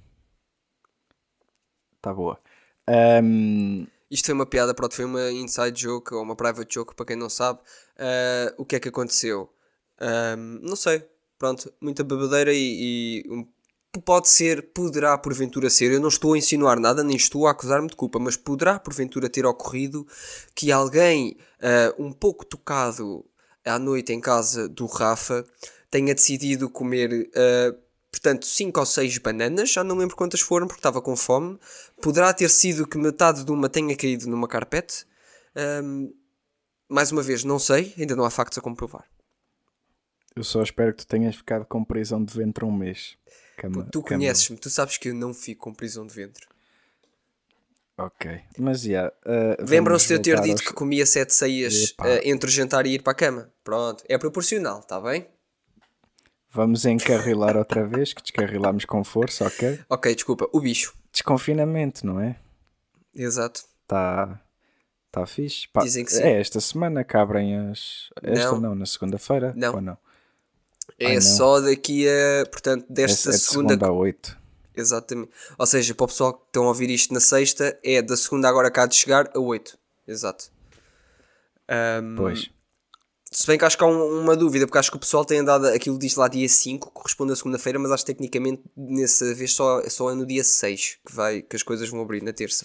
[2.00, 2.38] Tá boa.
[2.86, 7.06] Ahm, Isto foi uma piada, pronto, foi uma inside joke ou uma private joke para
[7.06, 7.60] quem não sabe.
[7.98, 9.50] Ah, o que é que aconteceu?
[9.98, 11.02] Ahm, não sei,
[11.44, 13.46] pronto, muita bebedeira e, e um-
[14.02, 15.92] pode ser, poderá porventura ser.
[15.92, 19.28] Eu não estou a insinuar nada, nem estou a acusar-me de culpa, mas poderá porventura
[19.28, 20.06] ter ocorrido
[20.54, 23.24] que alguém ah, um pouco tocado
[23.62, 25.44] à noite em casa do Rafa
[25.90, 27.30] tenha decidido comer.
[27.36, 27.74] ah,
[28.10, 31.58] portanto, 5 ou 6 bananas, já não lembro quantas foram porque estava com fome.
[32.00, 35.04] Poderá ter sido que metade de uma tenha caído numa carpete.
[35.54, 36.08] Ahm,
[36.88, 39.04] mais uma vez, não sei, ainda não há factos a comprovar.
[40.36, 43.16] Eu só espero que tu tenhas ficado com prisão de ventre um mês.
[43.56, 46.46] Cama- Tu cama- conheces-me, tu sabes que eu não fico com prisão de ventre.
[47.96, 49.06] Ok, mas já.
[49.24, 52.86] ah, Lembram-se de eu ter dito aos- que comia sete ceias ah, entre o jantar
[52.86, 53.52] e ir para a cama?
[53.62, 55.28] Pronto, é proporcional, está bem?
[56.50, 59.78] Vamos encarrilar outra vez, que descarrilámos com força, ok?
[59.88, 60.94] Ok, desculpa, o bicho.
[61.12, 62.36] Desconfinamento, não é?
[63.14, 63.62] Exato.
[63.82, 64.40] Está
[65.12, 65.68] tá fixe.
[65.68, 66.22] Pá, Dizem que sim.
[66.22, 68.08] É esta semana que abrem as.
[68.22, 68.60] Esta Não.
[68.60, 69.52] não, na segunda-feira?
[69.56, 69.74] Não.
[69.74, 69.98] Ou não?
[70.98, 73.74] É só daqui a, portanto, É, desta é de segunda.
[73.74, 74.36] segunda a oito.
[74.76, 75.30] Exatamente.
[75.58, 78.48] Ou seja, para o pessoal que estão a ouvir isto na sexta, é da segunda
[78.48, 79.78] agora cá de chegar a 8.
[80.06, 80.50] Exato.
[81.68, 82.50] Ahm, Pois.
[83.30, 85.38] Se bem que acho que há um- uma dúvida, porque acho que o pessoal tem
[85.40, 85.66] andado.
[85.66, 89.82] Aquilo diz lá dia 5, corresponde à segunda-feira, mas acho que tecnicamente nessa vez só,
[89.88, 92.64] só é no dia 6 que, vai, que as coisas vão abrir, na terça.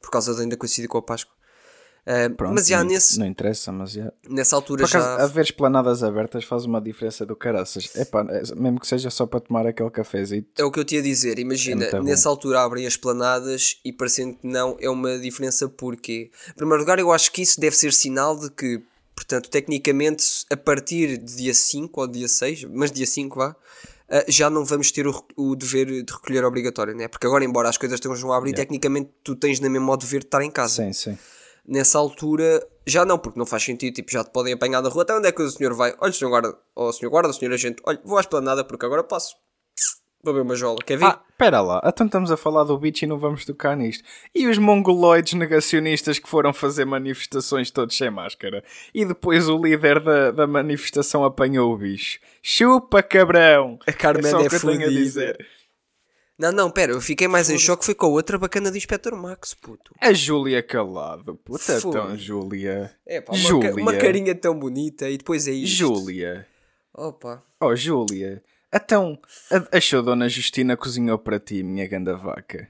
[0.00, 1.34] Por causa de ainda coincidir com a Páscoa.
[2.06, 4.12] Ah, Pronto, mas já nesse, não interessa, mas já.
[4.28, 5.24] nessa altura Por acaso, já.
[5.24, 7.90] haver esplanadas abertas faz uma diferença do caraças.
[7.96, 10.46] Epá, é, mesmo que seja só para tomar aquele cafezinho.
[10.56, 12.08] É o que eu te ia dizer, imagina, É muito bom.
[12.08, 16.80] nessa altura abrem as planadas e parecendo que não é uma diferença porque, em primeiro
[16.80, 18.82] lugar, eu acho que isso deve ser sinal de que
[19.16, 24.24] Portanto, tecnicamente, a partir de dia 5 ou dia 6, mas dia 5 vá, uh,
[24.28, 27.08] já não vamos ter o, o, dever de recolher obrigatório, né?
[27.08, 28.62] Porque agora, embora as coisas estejam a abrir, yeah.
[28.62, 30.84] tecnicamente tu tens na mesma o dever de estar em casa.
[30.84, 31.18] Sim, sim.
[31.68, 35.02] Nessa altura, já não, porque não faz sentido, tipo, já te podem apanhar na rua,
[35.02, 35.94] até onde é que o senhor vai?
[36.00, 39.34] Olha, senhor guarda, ou senhor guarda, senhor agente, olha, vou à esplanada porque agora passo.
[40.22, 41.04] Vou ver uma jola, quer ver?
[41.04, 44.02] Ah, pera lá, então estamos a falar do bicho e não vamos tocar nisto.
[44.34, 48.64] E os mongoloides negacionistas que foram fazer manifestações todos sem máscara?
[48.92, 52.18] E depois o líder da, da manifestação apanhou o bicho.
[52.42, 53.78] Chupa, cabrão!
[53.86, 55.46] A Carmen é, é que a dizer.
[56.38, 59.16] Não, não, pera, eu fiquei mais em choque foi com a outra bacana do Inspector
[59.16, 59.94] Max, puto.
[59.98, 62.94] A Júlia Calado, puta tão Júlia.
[63.06, 63.72] É pá, Júlia.
[63.72, 65.76] Uma, uma carinha tão bonita e depois é isto.
[65.76, 66.46] Júlia.
[66.92, 67.42] Opa.
[67.58, 68.42] Oh, Júlia.
[68.72, 69.18] Então,
[69.72, 72.68] achou Dona Justina cozinhou para ti, minha ganda vaca?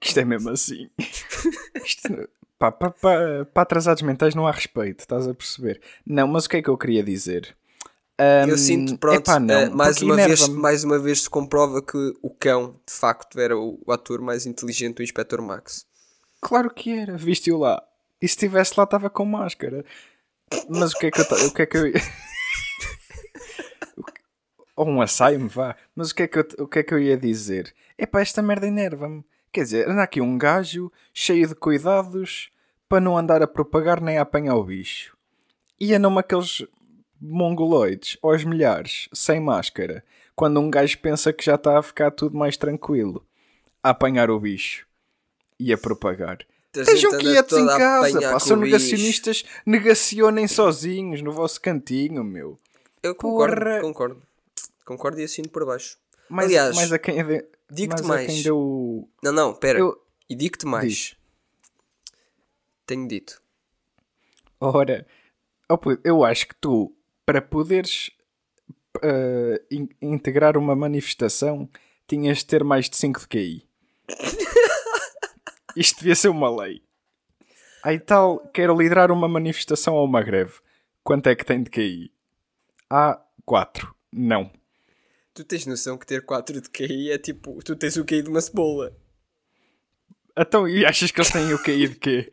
[0.00, 0.88] Que isto é mesmo assim.
[1.84, 2.28] Isto,
[2.58, 5.80] pá, para atrasados mentais não há respeito, estás a perceber?
[6.06, 7.54] Não, mas o que é que eu queria dizer?
[8.18, 11.82] Um, eu sinto, pronto, epá, não, uh, mais, uma vez, mais uma vez se comprova
[11.82, 15.84] que o cão, de facto, era o, o ator mais inteligente do Inspector Max.
[16.40, 17.82] Claro que era, viste-o lá.
[18.20, 19.84] E se estivesse lá, estava com máscara.
[20.68, 21.92] Mas o que é que eu, o que é que eu
[24.76, 25.74] ou um assaio-me, vá.
[25.94, 27.74] Mas o que, é que eu, o que é que eu ia dizer?
[27.98, 29.24] Epá, esta merda enerva-me.
[29.50, 32.50] Quer dizer, anda aqui um gajo cheio de cuidados
[32.88, 35.16] para não andar a propagar nem a apanhar o bicho.
[35.80, 36.64] E andam aqueles
[37.20, 42.36] mongoloides, aos milhares, sem máscara, quando um gajo pensa que já está a ficar tudo
[42.36, 43.26] mais tranquilo,
[43.82, 44.86] a apanhar o bicho
[45.58, 46.38] e a propagar.
[46.74, 52.58] Estejam quietos em casa, pá, são negacionistas, negacionem sozinhos no vosso cantinho, meu.
[53.02, 53.80] Eu concordo, Porra.
[53.80, 54.22] concordo.
[54.84, 55.96] Concordo e assino por baixo.
[56.28, 57.16] Mas, Aliás, mas a quem,
[57.70, 58.26] digo-te mais.
[58.26, 59.08] Quem deu...
[59.22, 59.78] Não, não, pera.
[59.78, 60.00] Eu...
[60.28, 60.92] E digo-te mais.
[60.92, 61.16] Diz.
[62.84, 63.40] Tenho dito.
[64.60, 65.06] Ora,
[66.04, 66.95] eu acho que tu,
[67.26, 68.10] para poderes
[68.98, 71.68] uh, in integrar uma manifestação,
[72.06, 73.68] tinhas de ter mais de 5 de QI.
[75.76, 76.82] Isto devia ser uma lei.
[77.82, 80.54] Aí tal, quero liderar uma manifestação ou uma greve.
[81.04, 82.12] Quanto é que tem de QI?
[82.88, 83.94] A 4.
[84.12, 84.50] Não.
[85.34, 87.62] Tu tens noção que ter 4 de QI é tipo.
[87.62, 88.96] Tu tens o QI de uma cebola.
[90.38, 92.32] Então, e achas que eles têm o QI de quê?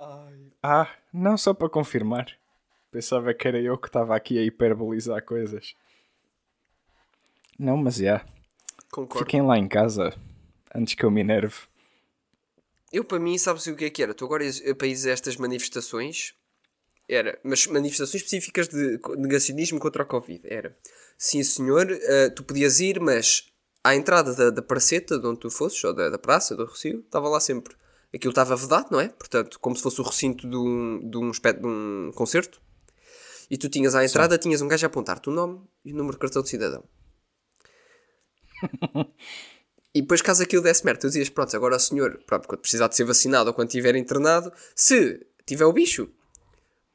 [0.00, 0.52] Ai.
[0.68, 2.26] Ah, não só para confirmar.
[2.90, 5.76] Pensava que era eu que estava aqui a hiperbolizar coisas.
[7.56, 8.02] Não, mas já.
[8.02, 8.26] Yeah.
[8.90, 9.24] Concordo.
[9.24, 10.12] Fiquem lá em casa
[10.74, 11.54] antes que eu me enerve.
[12.92, 14.12] Eu, para mim, sabes o que é que era?
[14.12, 14.44] Tu agora
[14.76, 16.34] para ir a estas manifestações
[17.08, 20.40] era, mas manifestações específicas de negacionismo contra a Covid.
[20.44, 20.76] Era,
[21.16, 23.52] sim senhor, uh, tu podias ir, mas
[23.84, 27.04] à entrada da, da praceta, de onde tu fosses, ou da, da praça, do Recio,
[27.06, 27.76] estava lá sempre.
[28.16, 29.08] Aquilo estava vedado, não é?
[29.08, 32.60] Portanto, como se fosse o recinto de um, de um, de um concerto.
[33.50, 34.40] E tu tinhas à entrada, sim.
[34.40, 36.82] tinhas um gajo a apontar-te o nome e o número de cartão de cidadão.
[39.94, 42.88] e depois, caso aquilo desse merda, tu dizias, pronto, agora o senhor, pronto, quando precisar
[42.88, 46.10] de ser vacinado ou quando estiver internado, se tiver o bicho,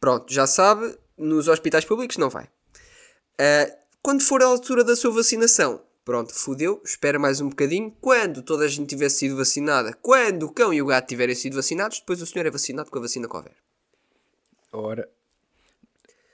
[0.01, 2.45] Pronto, já sabe, nos hospitais públicos não vai.
[2.45, 7.89] Uh, quando for a altura da sua vacinação, pronto, fudeu, espera mais um bocadinho.
[8.01, 11.55] Quando toda a gente tiver sido vacinada, quando o cão e o gato tiverem sido
[11.55, 13.55] vacinados, depois o senhor é vacinado com a vacina que houver.
[14.73, 15.09] Ora,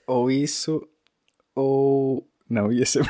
[0.04, 0.84] ou isso,
[1.54, 2.28] ou.
[2.50, 3.08] Não, ia ser.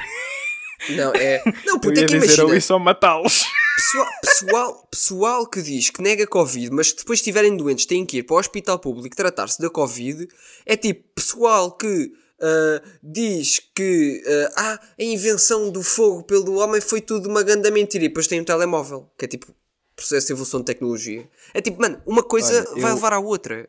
[0.91, 1.43] Não, é.
[1.65, 2.45] Não, puta, é que dizer, imagina.
[2.45, 3.47] Ou isso ou matá-los.
[3.77, 8.19] Pessoal, pessoal, pessoal que diz que nega Covid, mas que depois estiverem doentes têm que
[8.19, 10.29] ir para o hospital público tratar-se da Covid,
[10.67, 16.81] é tipo pessoal que uh, diz que uh, ah, a invenção do fogo pelo homem
[16.81, 19.55] foi tudo uma grande mentira e depois tem um telemóvel, que é tipo
[19.95, 21.29] processo de evolução de tecnologia.
[21.53, 23.69] É tipo, mano, uma coisa Olha, vai eu, levar à outra.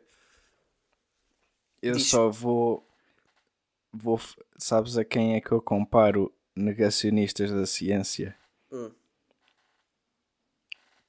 [1.82, 2.08] Eu diz.
[2.08, 2.86] só vou,
[3.92, 4.20] vou.
[4.56, 8.36] Sabes a quem é que eu comparo negacionistas da ciência?
[8.70, 8.90] Hum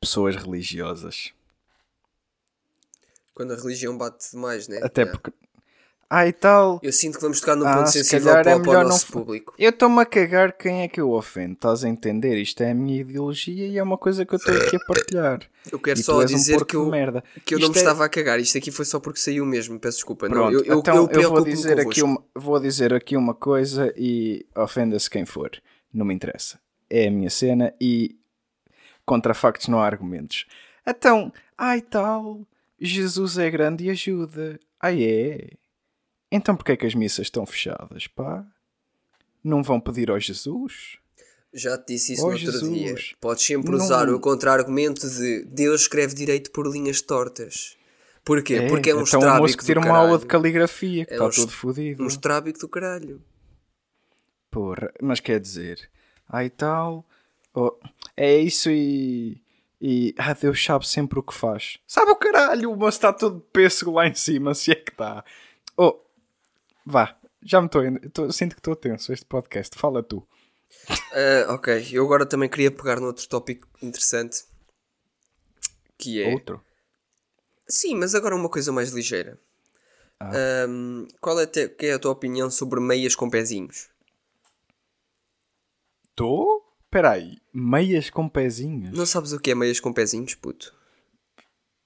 [0.02, 1.32] pessoas religiosas.
[3.36, 4.80] Quando a religião bate demais, né?
[4.82, 5.32] Até porque.
[6.14, 6.80] Ah, e tal.
[6.84, 9.24] Eu sinto que vamos tocar ah, ponto sensível para, é para o nosso não...
[9.24, 9.54] público.
[9.58, 11.54] Eu estou-me a cagar quem é que eu ofendo.
[11.54, 12.38] Estás a entender?
[12.38, 15.40] Isto é a minha ideologia e é uma coisa que eu estou aqui a partilhar.
[15.72, 16.92] Eu quero e só dizer um que, eu,
[17.46, 17.78] que eu não me é...
[17.78, 18.40] estava a cagar.
[18.40, 19.80] Isto aqui foi só porque saiu mesmo.
[19.80, 20.28] Peço desculpa.
[20.28, 23.34] Pronto, não, eu, eu, então eu, eu vou, dizer aqui uma, vou dizer aqui uma
[23.34, 25.50] coisa e ofenda-se quem for.
[25.94, 26.60] Não me interessa.
[26.90, 28.18] É a minha cena e
[29.06, 30.46] Contra factos não há argumentos.
[30.88, 32.48] Então, ai tal,
[32.80, 34.60] Jesus é grande e ajuda.
[34.80, 35.50] Ai é?
[36.32, 38.46] Então porquê é que as missas estão fechadas, pá?
[39.44, 40.98] Não vão pedir ao Jesus?
[41.54, 42.72] Já te disse isso oh, no outro Jesus.
[42.72, 42.96] dia.
[43.20, 44.16] Podes sempre usar não...
[44.16, 47.78] o contra-argumento de Deus escreve direito por linhas tortas.
[48.24, 48.68] Porquê?
[48.70, 51.16] Porque é um então o moço estrábico que tira uma aula de caligrafia, que É
[51.16, 52.04] está um todo fodido.
[52.04, 53.22] Um estrábico do caralho.
[54.50, 55.90] Porra, mas quer dizer,
[56.30, 57.06] ai tal,
[57.54, 57.78] oh,
[58.16, 59.42] é isso e.
[59.84, 61.80] E ah, Deus sabe sempre o que faz.
[61.88, 65.26] Sabe o caralho, o moço está todo pêssego lá em cima, se é que está.
[65.76, 65.98] Oh,
[66.86, 68.32] vá, já me estou.
[68.32, 69.78] Sinto que estou tenso este podcast.
[69.78, 70.28] Fala tu.
[71.14, 74.44] Ah, ok, eu agora também queria pegar noutro tópico interessante.
[75.98, 76.34] Que é.
[76.34, 76.64] Outro.
[77.68, 79.40] Sim, mas agora uma coisa mais ligeira.
[80.20, 80.32] Ah.
[80.66, 83.90] Ahm, qual é, te- que é a tua opinião sobre meias com pezinhos?
[86.10, 86.62] Estou?
[86.86, 88.96] Espera aí, meias com pezinhos?
[88.98, 90.76] Não sabes o que é meias com pezinhos, puto?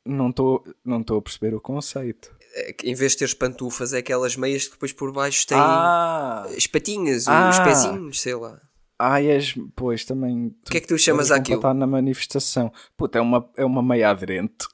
[0.03, 2.34] Não estou não estou a perceber o conceito.
[2.57, 6.45] É em vez de teres pantufas, é aquelas meias que depois por baixo têm Ah!
[6.55, 7.49] as patinhas, Ah.
[7.49, 8.59] os pezinhos, sei lá.
[8.97, 10.55] Ah, és, pois, também.
[10.65, 11.57] O que é que tu chamas àquilo?
[11.57, 12.71] Está na manifestação.
[12.95, 14.67] Puta, é uma, é uma meia aderente.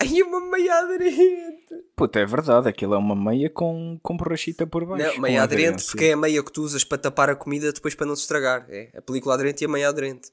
[0.00, 1.74] Ai, uma meia aderente!
[1.94, 5.14] Puta, é verdade, aquilo é uma meia com, com borrachita por baixo.
[5.14, 5.90] Não, meia aderente aderência.
[5.92, 8.22] porque é a meia que tu usas para tapar a comida depois para não se
[8.22, 8.64] estragar.
[8.70, 10.30] É a película aderente e a meia aderente.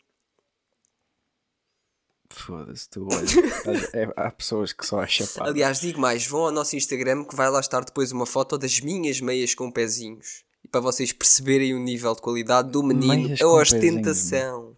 [2.42, 3.90] Foda-se, tu olha.
[3.94, 5.46] é- há pessoas que só acham pá.
[5.48, 8.80] Aliás, digo mais, vão ao nosso Instagram que vai lá estar depois uma foto das
[8.80, 10.44] minhas meias com pezinhos.
[10.64, 14.76] E para vocês perceberem o nível de qualidade do menino, Meias a ostentação.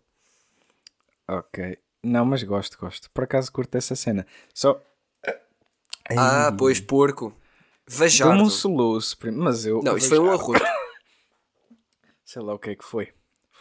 [1.28, 1.78] Ok.
[2.04, 3.10] Não, mas gosto, gosto.
[3.12, 4.28] Por acaso curto essa cena.
[4.54, 4.82] Só.
[6.10, 7.34] Ah, pois porco.
[7.88, 8.44] Vajardo.
[8.44, 9.82] um soluço, mas eu.
[9.84, 10.62] Não, isto foi um arroto.
[12.26, 13.14] Sei lá o que é que foi.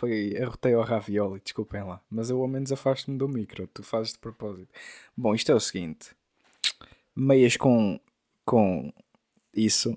[0.02, 0.36] Foi.
[0.36, 2.02] Arrotei ao ravioli, desculpem lá.
[2.10, 3.68] Mas eu ao menos afasto-me do micro.
[3.68, 4.68] Tu fazes de propósito.
[5.16, 6.10] Bom, isto é o seguinte:
[7.14, 8.00] meias com.
[8.44, 8.92] com
[9.54, 9.96] isso.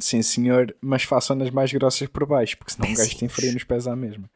[0.00, 3.62] Sim, senhor, mas façam-nas mais grossas por baixo, porque senão um gajo tem frio nos
[3.62, 4.30] pés à mesma.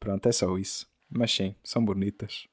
[0.00, 0.84] Pronto, é só isso.
[1.08, 2.48] Mas sim, são bonitas.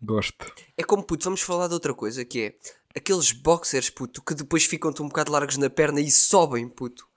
[0.00, 0.54] Gosto.
[0.76, 2.54] É como, puto, vamos falar de outra coisa, que é
[2.96, 7.08] aqueles boxers, puto, que depois ficam-te um bocado largos na perna e sobem, puto.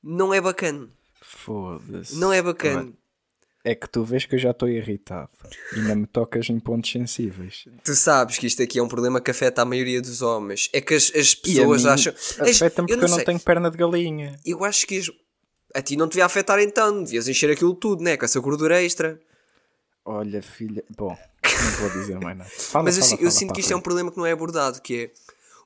[0.00, 0.88] Não é bacana.
[1.36, 2.16] Foda-se.
[2.16, 2.92] Não é bacana.
[3.66, 5.30] É que tu vês que eu já estou irritado.
[5.74, 7.64] E ainda me tocas em pontos sensíveis.
[7.82, 10.68] Tu sabes que isto aqui é um problema que afeta a maioria dos homens.
[10.72, 12.12] É que as, as pessoas acham.
[12.12, 13.24] Afeta-me porque eu não, sei.
[13.24, 14.38] tenho perna de galinha.
[14.44, 15.10] Eu acho que as-
[15.74, 17.02] a ti não te devia afetar então.
[17.02, 18.18] Devias encher aquilo tudo, né?
[18.18, 19.18] Com essa gordura extra.
[20.04, 20.84] Olha, filha.
[20.94, 22.50] Bom, não vou dizer mais nada.
[22.54, 24.26] Fala, Mas eu, fala, eu fala, sinto para que isto é um problema que não
[24.26, 25.10] é abordado, que é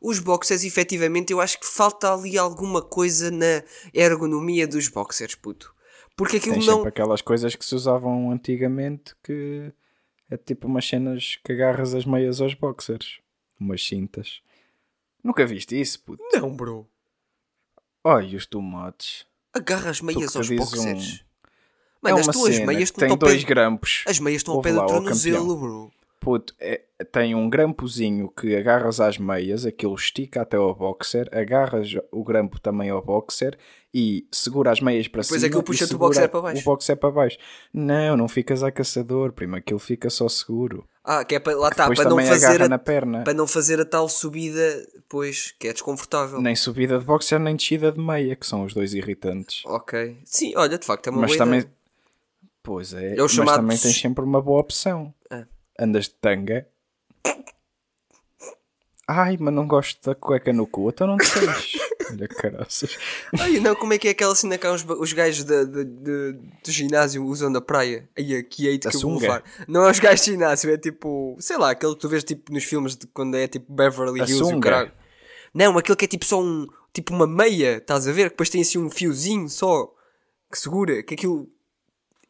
[0.01, 5.75] os boxers, efetivamente, eu acho que falta ali alguma coisa na ergonomia dos boxers, puto.
[6.17, 6.75] Porque aquilo Tem não.
[6.77, 9.73] sempre aquelas coisas que se usavam antigamente que
[10.31, 13.21] é tipo umas cenas que agarras as meias aos boxers.
[13.61, 14.41] Umas cintas.
[15.23, 16.23] Nunca viste isso, puto?
[16.33, 16.89] Não, bro.
[18.05, 19.27] Olha os tomates.
[19.53, 21.23] Agarra as meias aos boxers.
[21.25, 21.29] um-
[22.01, 24.05] Mano, é as uma tuas cena meias estão tem ao pé dois do- grampos.
[24.07, 25.93] As meias estão ao pé do tornozelo, bro.
[26.21, 31.95] Puto, é- tem um grampozinho que agarras às meias, aquilo estica até ao boxer, agarras
[32.11, 33.57] o grampo também ao boxer
[33.95, 35.47] e segura as meias para Depois cima.
[35.47, 36.61] aquilo e puxa-te o segura boxer para baixo.
[36.61, 37.39] O boxer para baixo.
[37.73, 40.85] Não, não ficas a caçador, primo, aquilo fica só seguro.
[41.05, 43.23] Ah, que é para, lá está, Depois para não, fazer a, na perna.
[43.23, 46.41] para não fazer a tal subida, pois, que é desconfortável.
[46.43, 49.63] Nem subida de boxer, nem descida de meia, que são os dois irritantes.
[49.65, 50.19] Ok.
[50.25, 51.61] Sim, olha, de facto é uma Mas boa também.
[51.61, 51.73] ideia.
[52.61, 55.15] Pois é, É o mas chamado- também tens sempre uma boa opção.
[55.79, 56.67] Andas de tanga.
[59.11, 61.31] Ai, mas não gosto da cueca no cu, então não tens.
[62.11, 62.97] Olha, caraças.
[63.39, 65.85] Ai, não, como é que é aquela cena que há os, os gajos de, de-
[65.85, 66.33] de-
[66.65, 68.09] do ginásio usam na praia?
[68.17, 69.43] Ai, aqui A que eu vou levar.
[69.67, 72.53] Não é os gajos de ginásio, é tipo, sei lá, aquele que tu vês tipo
[72.53, 74.93] nos filmes de quando é tipo Beverly A Hills o caralho.
[75.55, 78.25] Não, aquele que é tipo só um, tipo uma meia, estás a ver?
[78.25, 79.91] Que depois tem assim um fiozinho só
[80.51, 81.49] que segura, que aquilo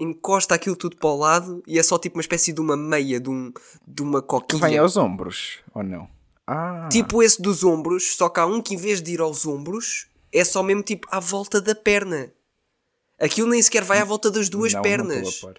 [0.01, 3.19] encosta aquilo tudo para o lado e é só tipo uma espécie de uma meia,
[3.21, 3.53] de, um,
[3.87, 4.67] de uma Que coquilha.
[4.69, 6.09] vem aos ombros, ou não?
[6.47, 9.45] Ah, Tipo esse dos ombros, só que há um que em vez de ir aos
[9.45, 12.33] ombros, é só mesmo tipo à volta da perna.
[13.20, 15.43] Aquilo nem sequer vai à volta das duas não, pernas.
[15.43, 15.55] Não,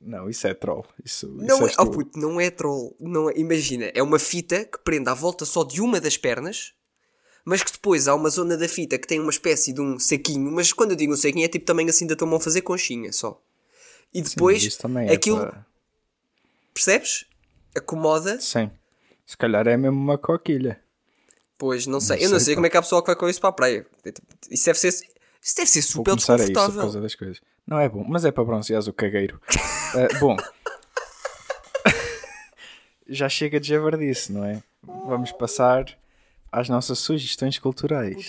[0.00, 0.84] não, isso é troll.
[1.04, 2.96] Isso, Não, isso é, oh puto, não é troll.
[2.98, 6.72] Não é- imagina, é uma fita que prende à volta só de uma das pernas,
[7.44, 10.50] mas que depois há uma zona da fita que tem uma espécie de um saquinho.
[10.50, 13.12] Mas quando eu digo um saquinho é tipo também assim da tua mão fazer conchinha
[13.12, 13.40] só.
[14.14, 15.66] E Sim, depois isso também é aquilo, para-
[16.74, 17.24] percebes?
[17.76, 18.40] Acomoda.
[18.40, 18.70] Sim.
[19.24, 20.80] Se calhar é mesmo uma coquilha.
[21.56, 22.16] Pois, não sei.
[22.18, 22.56] Não eu não sei, sei pá.
[22.56, 23.86] como é que há pessoa que vai com isso para a praia.
[24.50, 26.80] Isso deve ser, isso deve ser Vou super isso por desconfortável.
[26.82, 27.40] causa das coisas.
[27.66, 29.40] Não é bom, mas é para bronzear o cagueiro.
[29.94, 30.36] Ah, bom,
[33.08, 34.62] já chega de javardice, não é?
[34.82, 35.86] Vamos passar
[36.50, 38.26] às nossas sugestões culturais.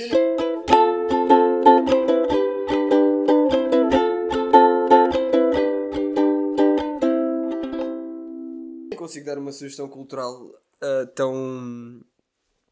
[9.23, 10.51] Consigo dar uma sugestão cultural
[10.81, 12.01] ah, tão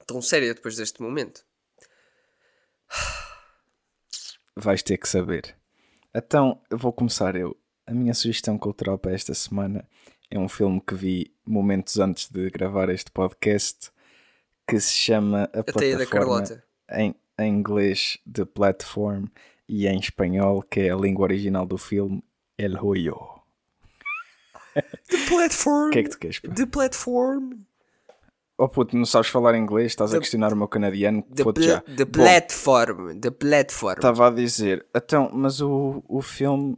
[0.05, 1.45] tão séria depois deste momento.
[4.55, 5.55] Vais ter que saber.
[6.13, 7.55] Então, eu vou começar eu.
[7.87, 9.87] A minha sugestão cultural para esta semana
[10.29, 13.91] é um filme que vi momentos antes de gravar este podcast
[14.67, 16.43] que se chama A, A Plataforma
[16.91, 19.25] em, em inglês The Platform
[19.67, 22.21] e em espanhol, que é a língua original do filme,
[22.57, 23.30] El Hoyo.
[24.73, 25.87] The Platform.
[25.87, 26.39] O que é que tu queres?
[26.39, 26.53] pá?
[26.53, 27.51] The Platform.
[28.57, 29.87] Oh puto, não sabes falar inglês?
[29.91, 31.23] Estás a questionar o meu canadiano?
[31.23, 31.81] The, pla- já.
[31.81, 33.19] the Bom, Platform.
[33.19, 33.93] The Platform.
[33.95, 36.77] Estava a dizer, então, mas o, o filme,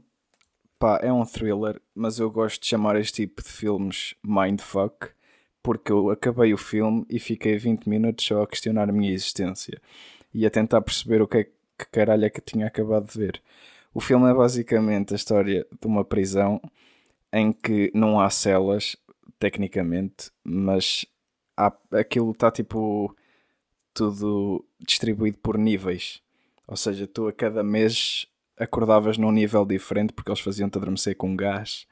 [0.80, 5.10] pá, é um thriller, mas eu gosto de chamar este tipo de filmes mindfuck,
[5.62, 9.82] porque eu acabei o filme e fiquei 20 minutos só a questionar a minha existência
[10.34, 13.41] e a tentar perceber o que é que caralho é que tinha acabado de ver.
[13.94, 16.62] O filme é basicamente a história de uma prisão
[17.34, 18.96] em que não há celas,
[19.40, 21.06] tecnicamente, mas
[21.58, 23.14] há, aquilo está tipo
[23.94, 26.22] tudo distribuído por níveis.
[26.68, 28.28] Ou seja, tu a cada mês
[28.58, 31.88] acordavas num nível diferente porque eles faziam-te adormecer com gás.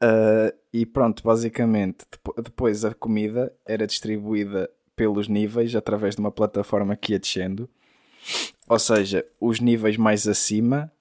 [0.00, 6.32] Ah, e pronto, basicamente, depo- depois a comida era distribuída pelos níveis através de uma
[6.32, 7.70] plataforma que ia descendo.
[8.68, 10.92] Ou seja, os níveis mais acima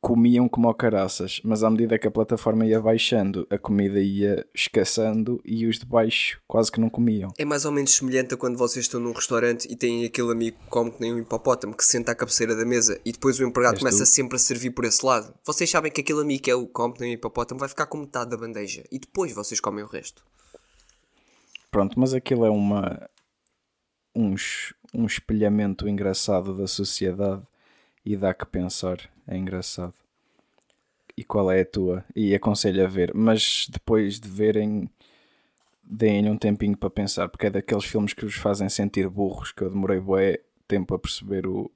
[0.00, 5.40] comiam como caraças, mas à medida que a plataforma ia baixando, a comida ia escassando
[5.44, 7.32] e os de baixo quase que não comiam.
[7.36, 10.56] É mais ou menos semelhante a quando vocês estão num restaurante e têm aquele amigo
[10.58, 13.40] que come que nem um hipopótamo que se senta à cabeceira da mesa e depois
[13.40, 14.06] o empregado És começa tu.
[14.06, 15.34] sempre a servir por esse lado.
[15.44, 17.86] Vocês sabem que aquele amigo que é o come que nem um hipopótamo vai ficar
[17.86, 20.24] com metade da bandeja e depois vocês comem o resto.
[21.70, 23.08] Pronto, mas aquilo é uma
[24.14, 24.34] um,
[24.94, 27.42] um espelhamento engraçado da sociedade
[28.04, 28.98] e dá que pensar.
[29.26, 29.94] É engraçado.
[31.16, 32.04] E qual é a tua?
[32.14, 34.88] E aconselho a ver, mas depois de verem,
[35.82, 39.62] deem-lhe um tempinho para pensar, porque é daqueles filmes que vos fazem sentir burros, que
[39.62, 40.38] eu demorei bué
[40.68, 41.70] tempo a perceber o,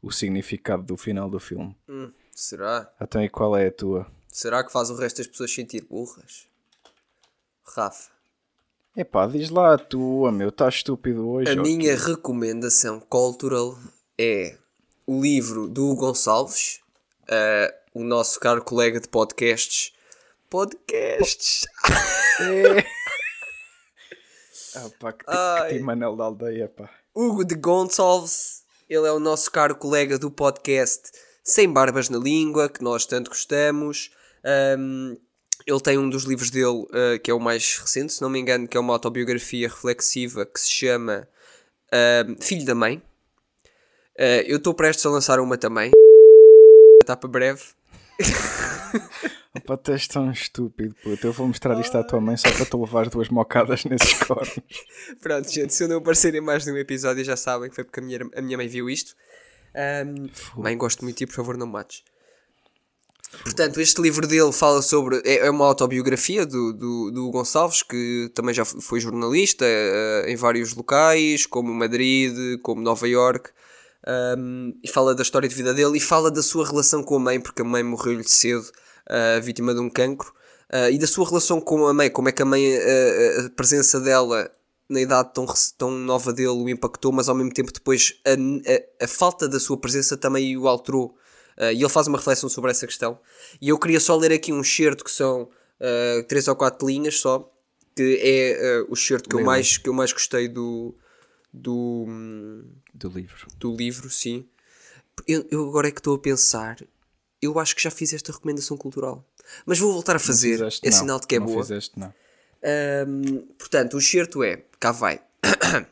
[0.00, 1.76] o significado do final do filme.
[1.88, 2.92] Hum, será?
[3.00, 4.06] Então, e qual é a tua?
[4.30, 6.46] Será que faz o resto das pessoas sentir burras?
[7.64, 8.14] Rafa,
[8.96, 11.50] Epá, diz lá a tua, meu, estás estúpido hoje.
[11.50, 12.00] a minha quê?
[12.12, 13.76] recomendação cultural
[14.16, 14.56] é
[15.06, 16.80] o livro do Hugo Gonçalves,
[17.28, 19.92] eh, o nosso caro colega de podcasts.
[20.50, 21.66] Podcasts!
[22.40, 22.84] É.
[24.76, 25.74] Ah, pá, que, Ai.
[25.74, 26.90] que Manel da aldeia, pá.
[27.14, 31.12] Hugo de Gonçalves, ele é o nosso caro colega do podcast
[31.44, 34.10] Sem Barbas na Língua, que nós tanto gostamos.
[34.42, 35.16] Ahm,
[35.64, 38.40] ele tem um dos livros dele, ah, que é o mais recente, se não me
[38.40, 41.28] engano, que é uma autobiografia reflexiva que se chama
[41.92, 43.00] ahm, Filho da Mãe.
[44.18, 45.90] Ah, eu estou prestes a lançar uma também.
[47.00, 47.62] Está para breve.
[49.56, 51.26] Opa, tu és tão estúpido, puto.
[51.26, 54.58] Eu vou mostrar isto à tua mãe só para tu levar duas mocadas nesses cornos.
[55.22, 57.84] Pronto, gente, se eu não aparecer em mais de um episódio, já sabem que foi
[57.84, 59.14] porque a minha, a minha mãe viu isto.
[59.74, 62.02] Ahm, mãe, gosto muito de ti, por favor, não me mates.
[63.42, 65.20] Portanto, este livro dele fala sobre.
[65.24, 70.36] É é uma autobiografia do, do, do Gonçalves, que também já foi jornalista eh, em
[70.36, 73.50] vários locais, como Madrid, como Nova York,
[74.82, 77.40] e fala da história de vida dele e fala da sua relação com a mãe,
[77.40, 78.70] porque a mãe morreu-lhe cedo,
[79.08, 80.32] eh, vítima de um cancro,
[80.70, 83.50] eh, e da sua relação com a mãe, como é que a mãe, eh, a
[83.50, 84.50] presença dela
[84.88, 85.46] na idade tão,
[85.78, 89.58] tão nova dele o impactou, mas ao mesmo tempo depois a, a, a falta da
[89.58, 91.16] sua presença também o alterou.
[91.56, 93.18] Uh, e ele faz uma reflexão sobre essa questão.
[93.62, 97.20] E eu queria só ler aqui um excerto que são uh, três ou quatro linhas
[97.20, 97.48] só,
[97.94, 100.96] que é uh, o excerto que eu, mais, que eu mais gostei do,
[101.54, 102.06] do,
[102.92, 103.46] Do livro.
[103.56, 104.48] do livro, sim.
[105.28, 106.76] Eu, eu agora é que estou a pensar,
[107.40, 109.24] eu acho que já fiz esta recomendação cultural.
[109.64, 110.98] Mas vou voltar a fazer, Fizeste, é não.
[110.98, 111.62] sinal de que é não boa.
[111.62, 112.12] Fizeste, não.
[113.06, 115.20] Hum, portanto, o excerto é, cá vai.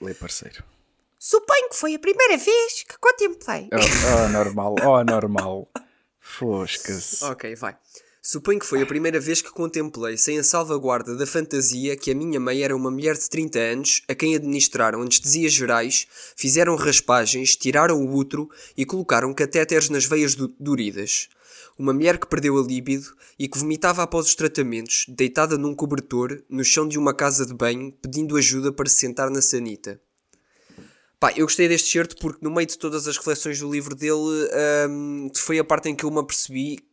[0.00, 0.62] Lê, parceiro.
[1.18, 3.68] Suponho que foi a primeira vez que contemplei.
[3.72, 5.68] Oh, oh, normal, oh, normal.
[6.20, 7.24] Fosca-se.
[7.24, 7.76] Ok, vai.
[8.28, 12.14] Suponho que foi a primeira vez que contemplei, sem a salvaguarda da fantasia, que a
[12.14, 17.54] minha mãe era uma mulher de 30 anos a quem administraram anestesias gerais, fizeram raspagens,
[17.54, 21.28] tiraram o útero e colocaram catéteres nas veias du- duridas.
[21.78, 26.42] Uma mulher que perdeu a líbido e que vomitava após os tratamentos, deitada num cobertor,
[26.50, 30.00] no chão de uma casa de banho, pedindo ajuda para se sentar na sanita.
[31.20, 34.50] Pá, eu gostei deste certo porque no meio de todas as reflexões do livro dele
[34.90, 36.84] hum, foi a parte em que eu me apercebi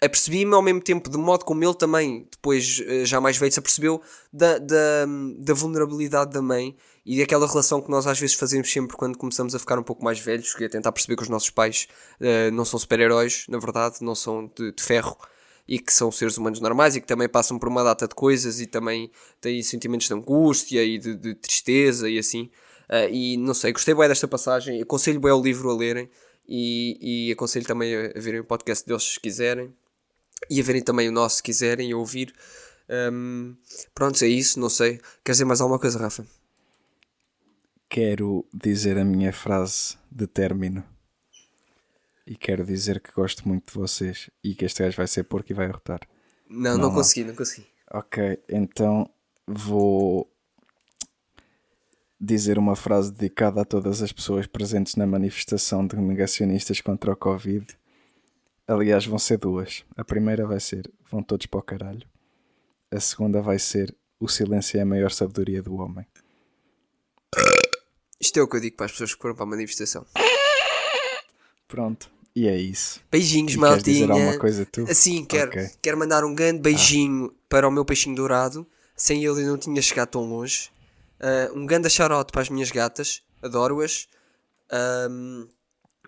[0.00, 3.58] apercebi-me ao mesmo tempo de modo como ele também depois eh, já mais velho se
[3.58, 4.00] apercebeu
[4.32, 5.06] da, da,
[5.38, 6.74] da vulnerabilidade da mãe
[7.04, 10.02] e daquela relação que nós às vezes fazemos sempre quando começamos a ficar um pouco
[10.04, 11.86] mais velhos que é tentar perceber que os nossos pais
[12.20, 15.16] eh, não são super-heróis na verdade, não são de, de ferro
[15.68, 18.60] e que são seres humanos normais e que também passam por uma data de coisas
[18.60, 22.50] e também têm sentimentos de angústia e de, de tristeza e assim.
[22.88, 24.82] Uh, e não sei, gostei bem desta passagem.
[24.82, 26.10] Aconselho bem o livro a lerem
[26.48, 29.72] e, e aconselho também a, a verem o podcast deles se quiserem
[30.48, 32.34] e a verem também o nosso se quiserem ouvir.
[33.12, 33.56] Um,
[33.94, 35.00] pronto, é isso, não sei.
[35.24, 36.26] Quer dizer mais alguma coisa, Rafa?
[37.88, 40.84] Quero dizer a minha frase de término.
[42.26, 45.50] E quero dizer que gosto muito de vocês e que este gajo vai ser porco
[45.50, 46.00] e vai derrotar.
[46.48, 47.66] Não, não, não consegui, não consegui.
[47.92, 49.10] Ok, então
[49.46, 50.32] vou
[52.20, 57.16] dizer uma frase dedicada a todas as pessoas presentes na manifestação de negacionistas contra o
[57.16, 57.66] Covid.
[58.70, 59.84] Aliás, vão ser duas.
[59.96, 62.06] A primeira vai ser: vão todos para o caralho.
[62.88, 66.06] A segunda vai ser: o silêncio é a maior sabedoria do homem.
[68.20, 70.06] Isto é o que eu digo para as pessoas que foram para a manifestação.
[71.66, 73.00] Pronto, e é isso.
[73.10, 74.06] Beijinhos, e maltinha.
[74.06, 74.84] Queres dizer coisa tu?
[74.88, 75.70] Assim, quero, okay.
[75.82, 77.44] quero mandar um grande beijinho ah.
[77.48, 78.64] para o meu peixinho dourado.
[78.94, 80.70] Sem ele eu não tinha chegado tão longe.
[81.18, 83.20] Uh, um grande charote para as minhas gatas.
[83.42, 84.06] Adoro-as.
[85.10, 85.48] Um,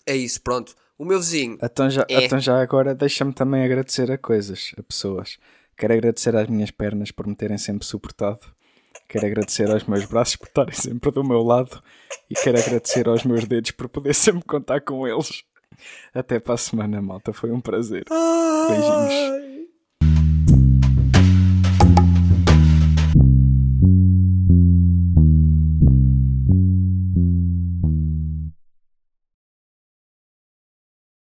[0.07, 0.77] é isso, pronto.
[0.99, 1.59] O meu vizinho.
[1.63, 2.25] Então já, é...
[2.25, 5.39] então já agora deixa-me também agradecer a coisas, a pessoas.
[5.77, 8.41] Quero agradecer às minhas pernas por me terem sempre suportado.
[9.09, 11.83] Quero agradecer aos meus braços por estarem sempre do meu lado.
[12.31, 15.45] E quero agradecer aos meus dedos por poder sempre contar com eles.
[16.15, 17.33] Até para a semana, malta.
[17.33, 18.05] Foi um prazer.
[18.69, 19.52] Beijinhos.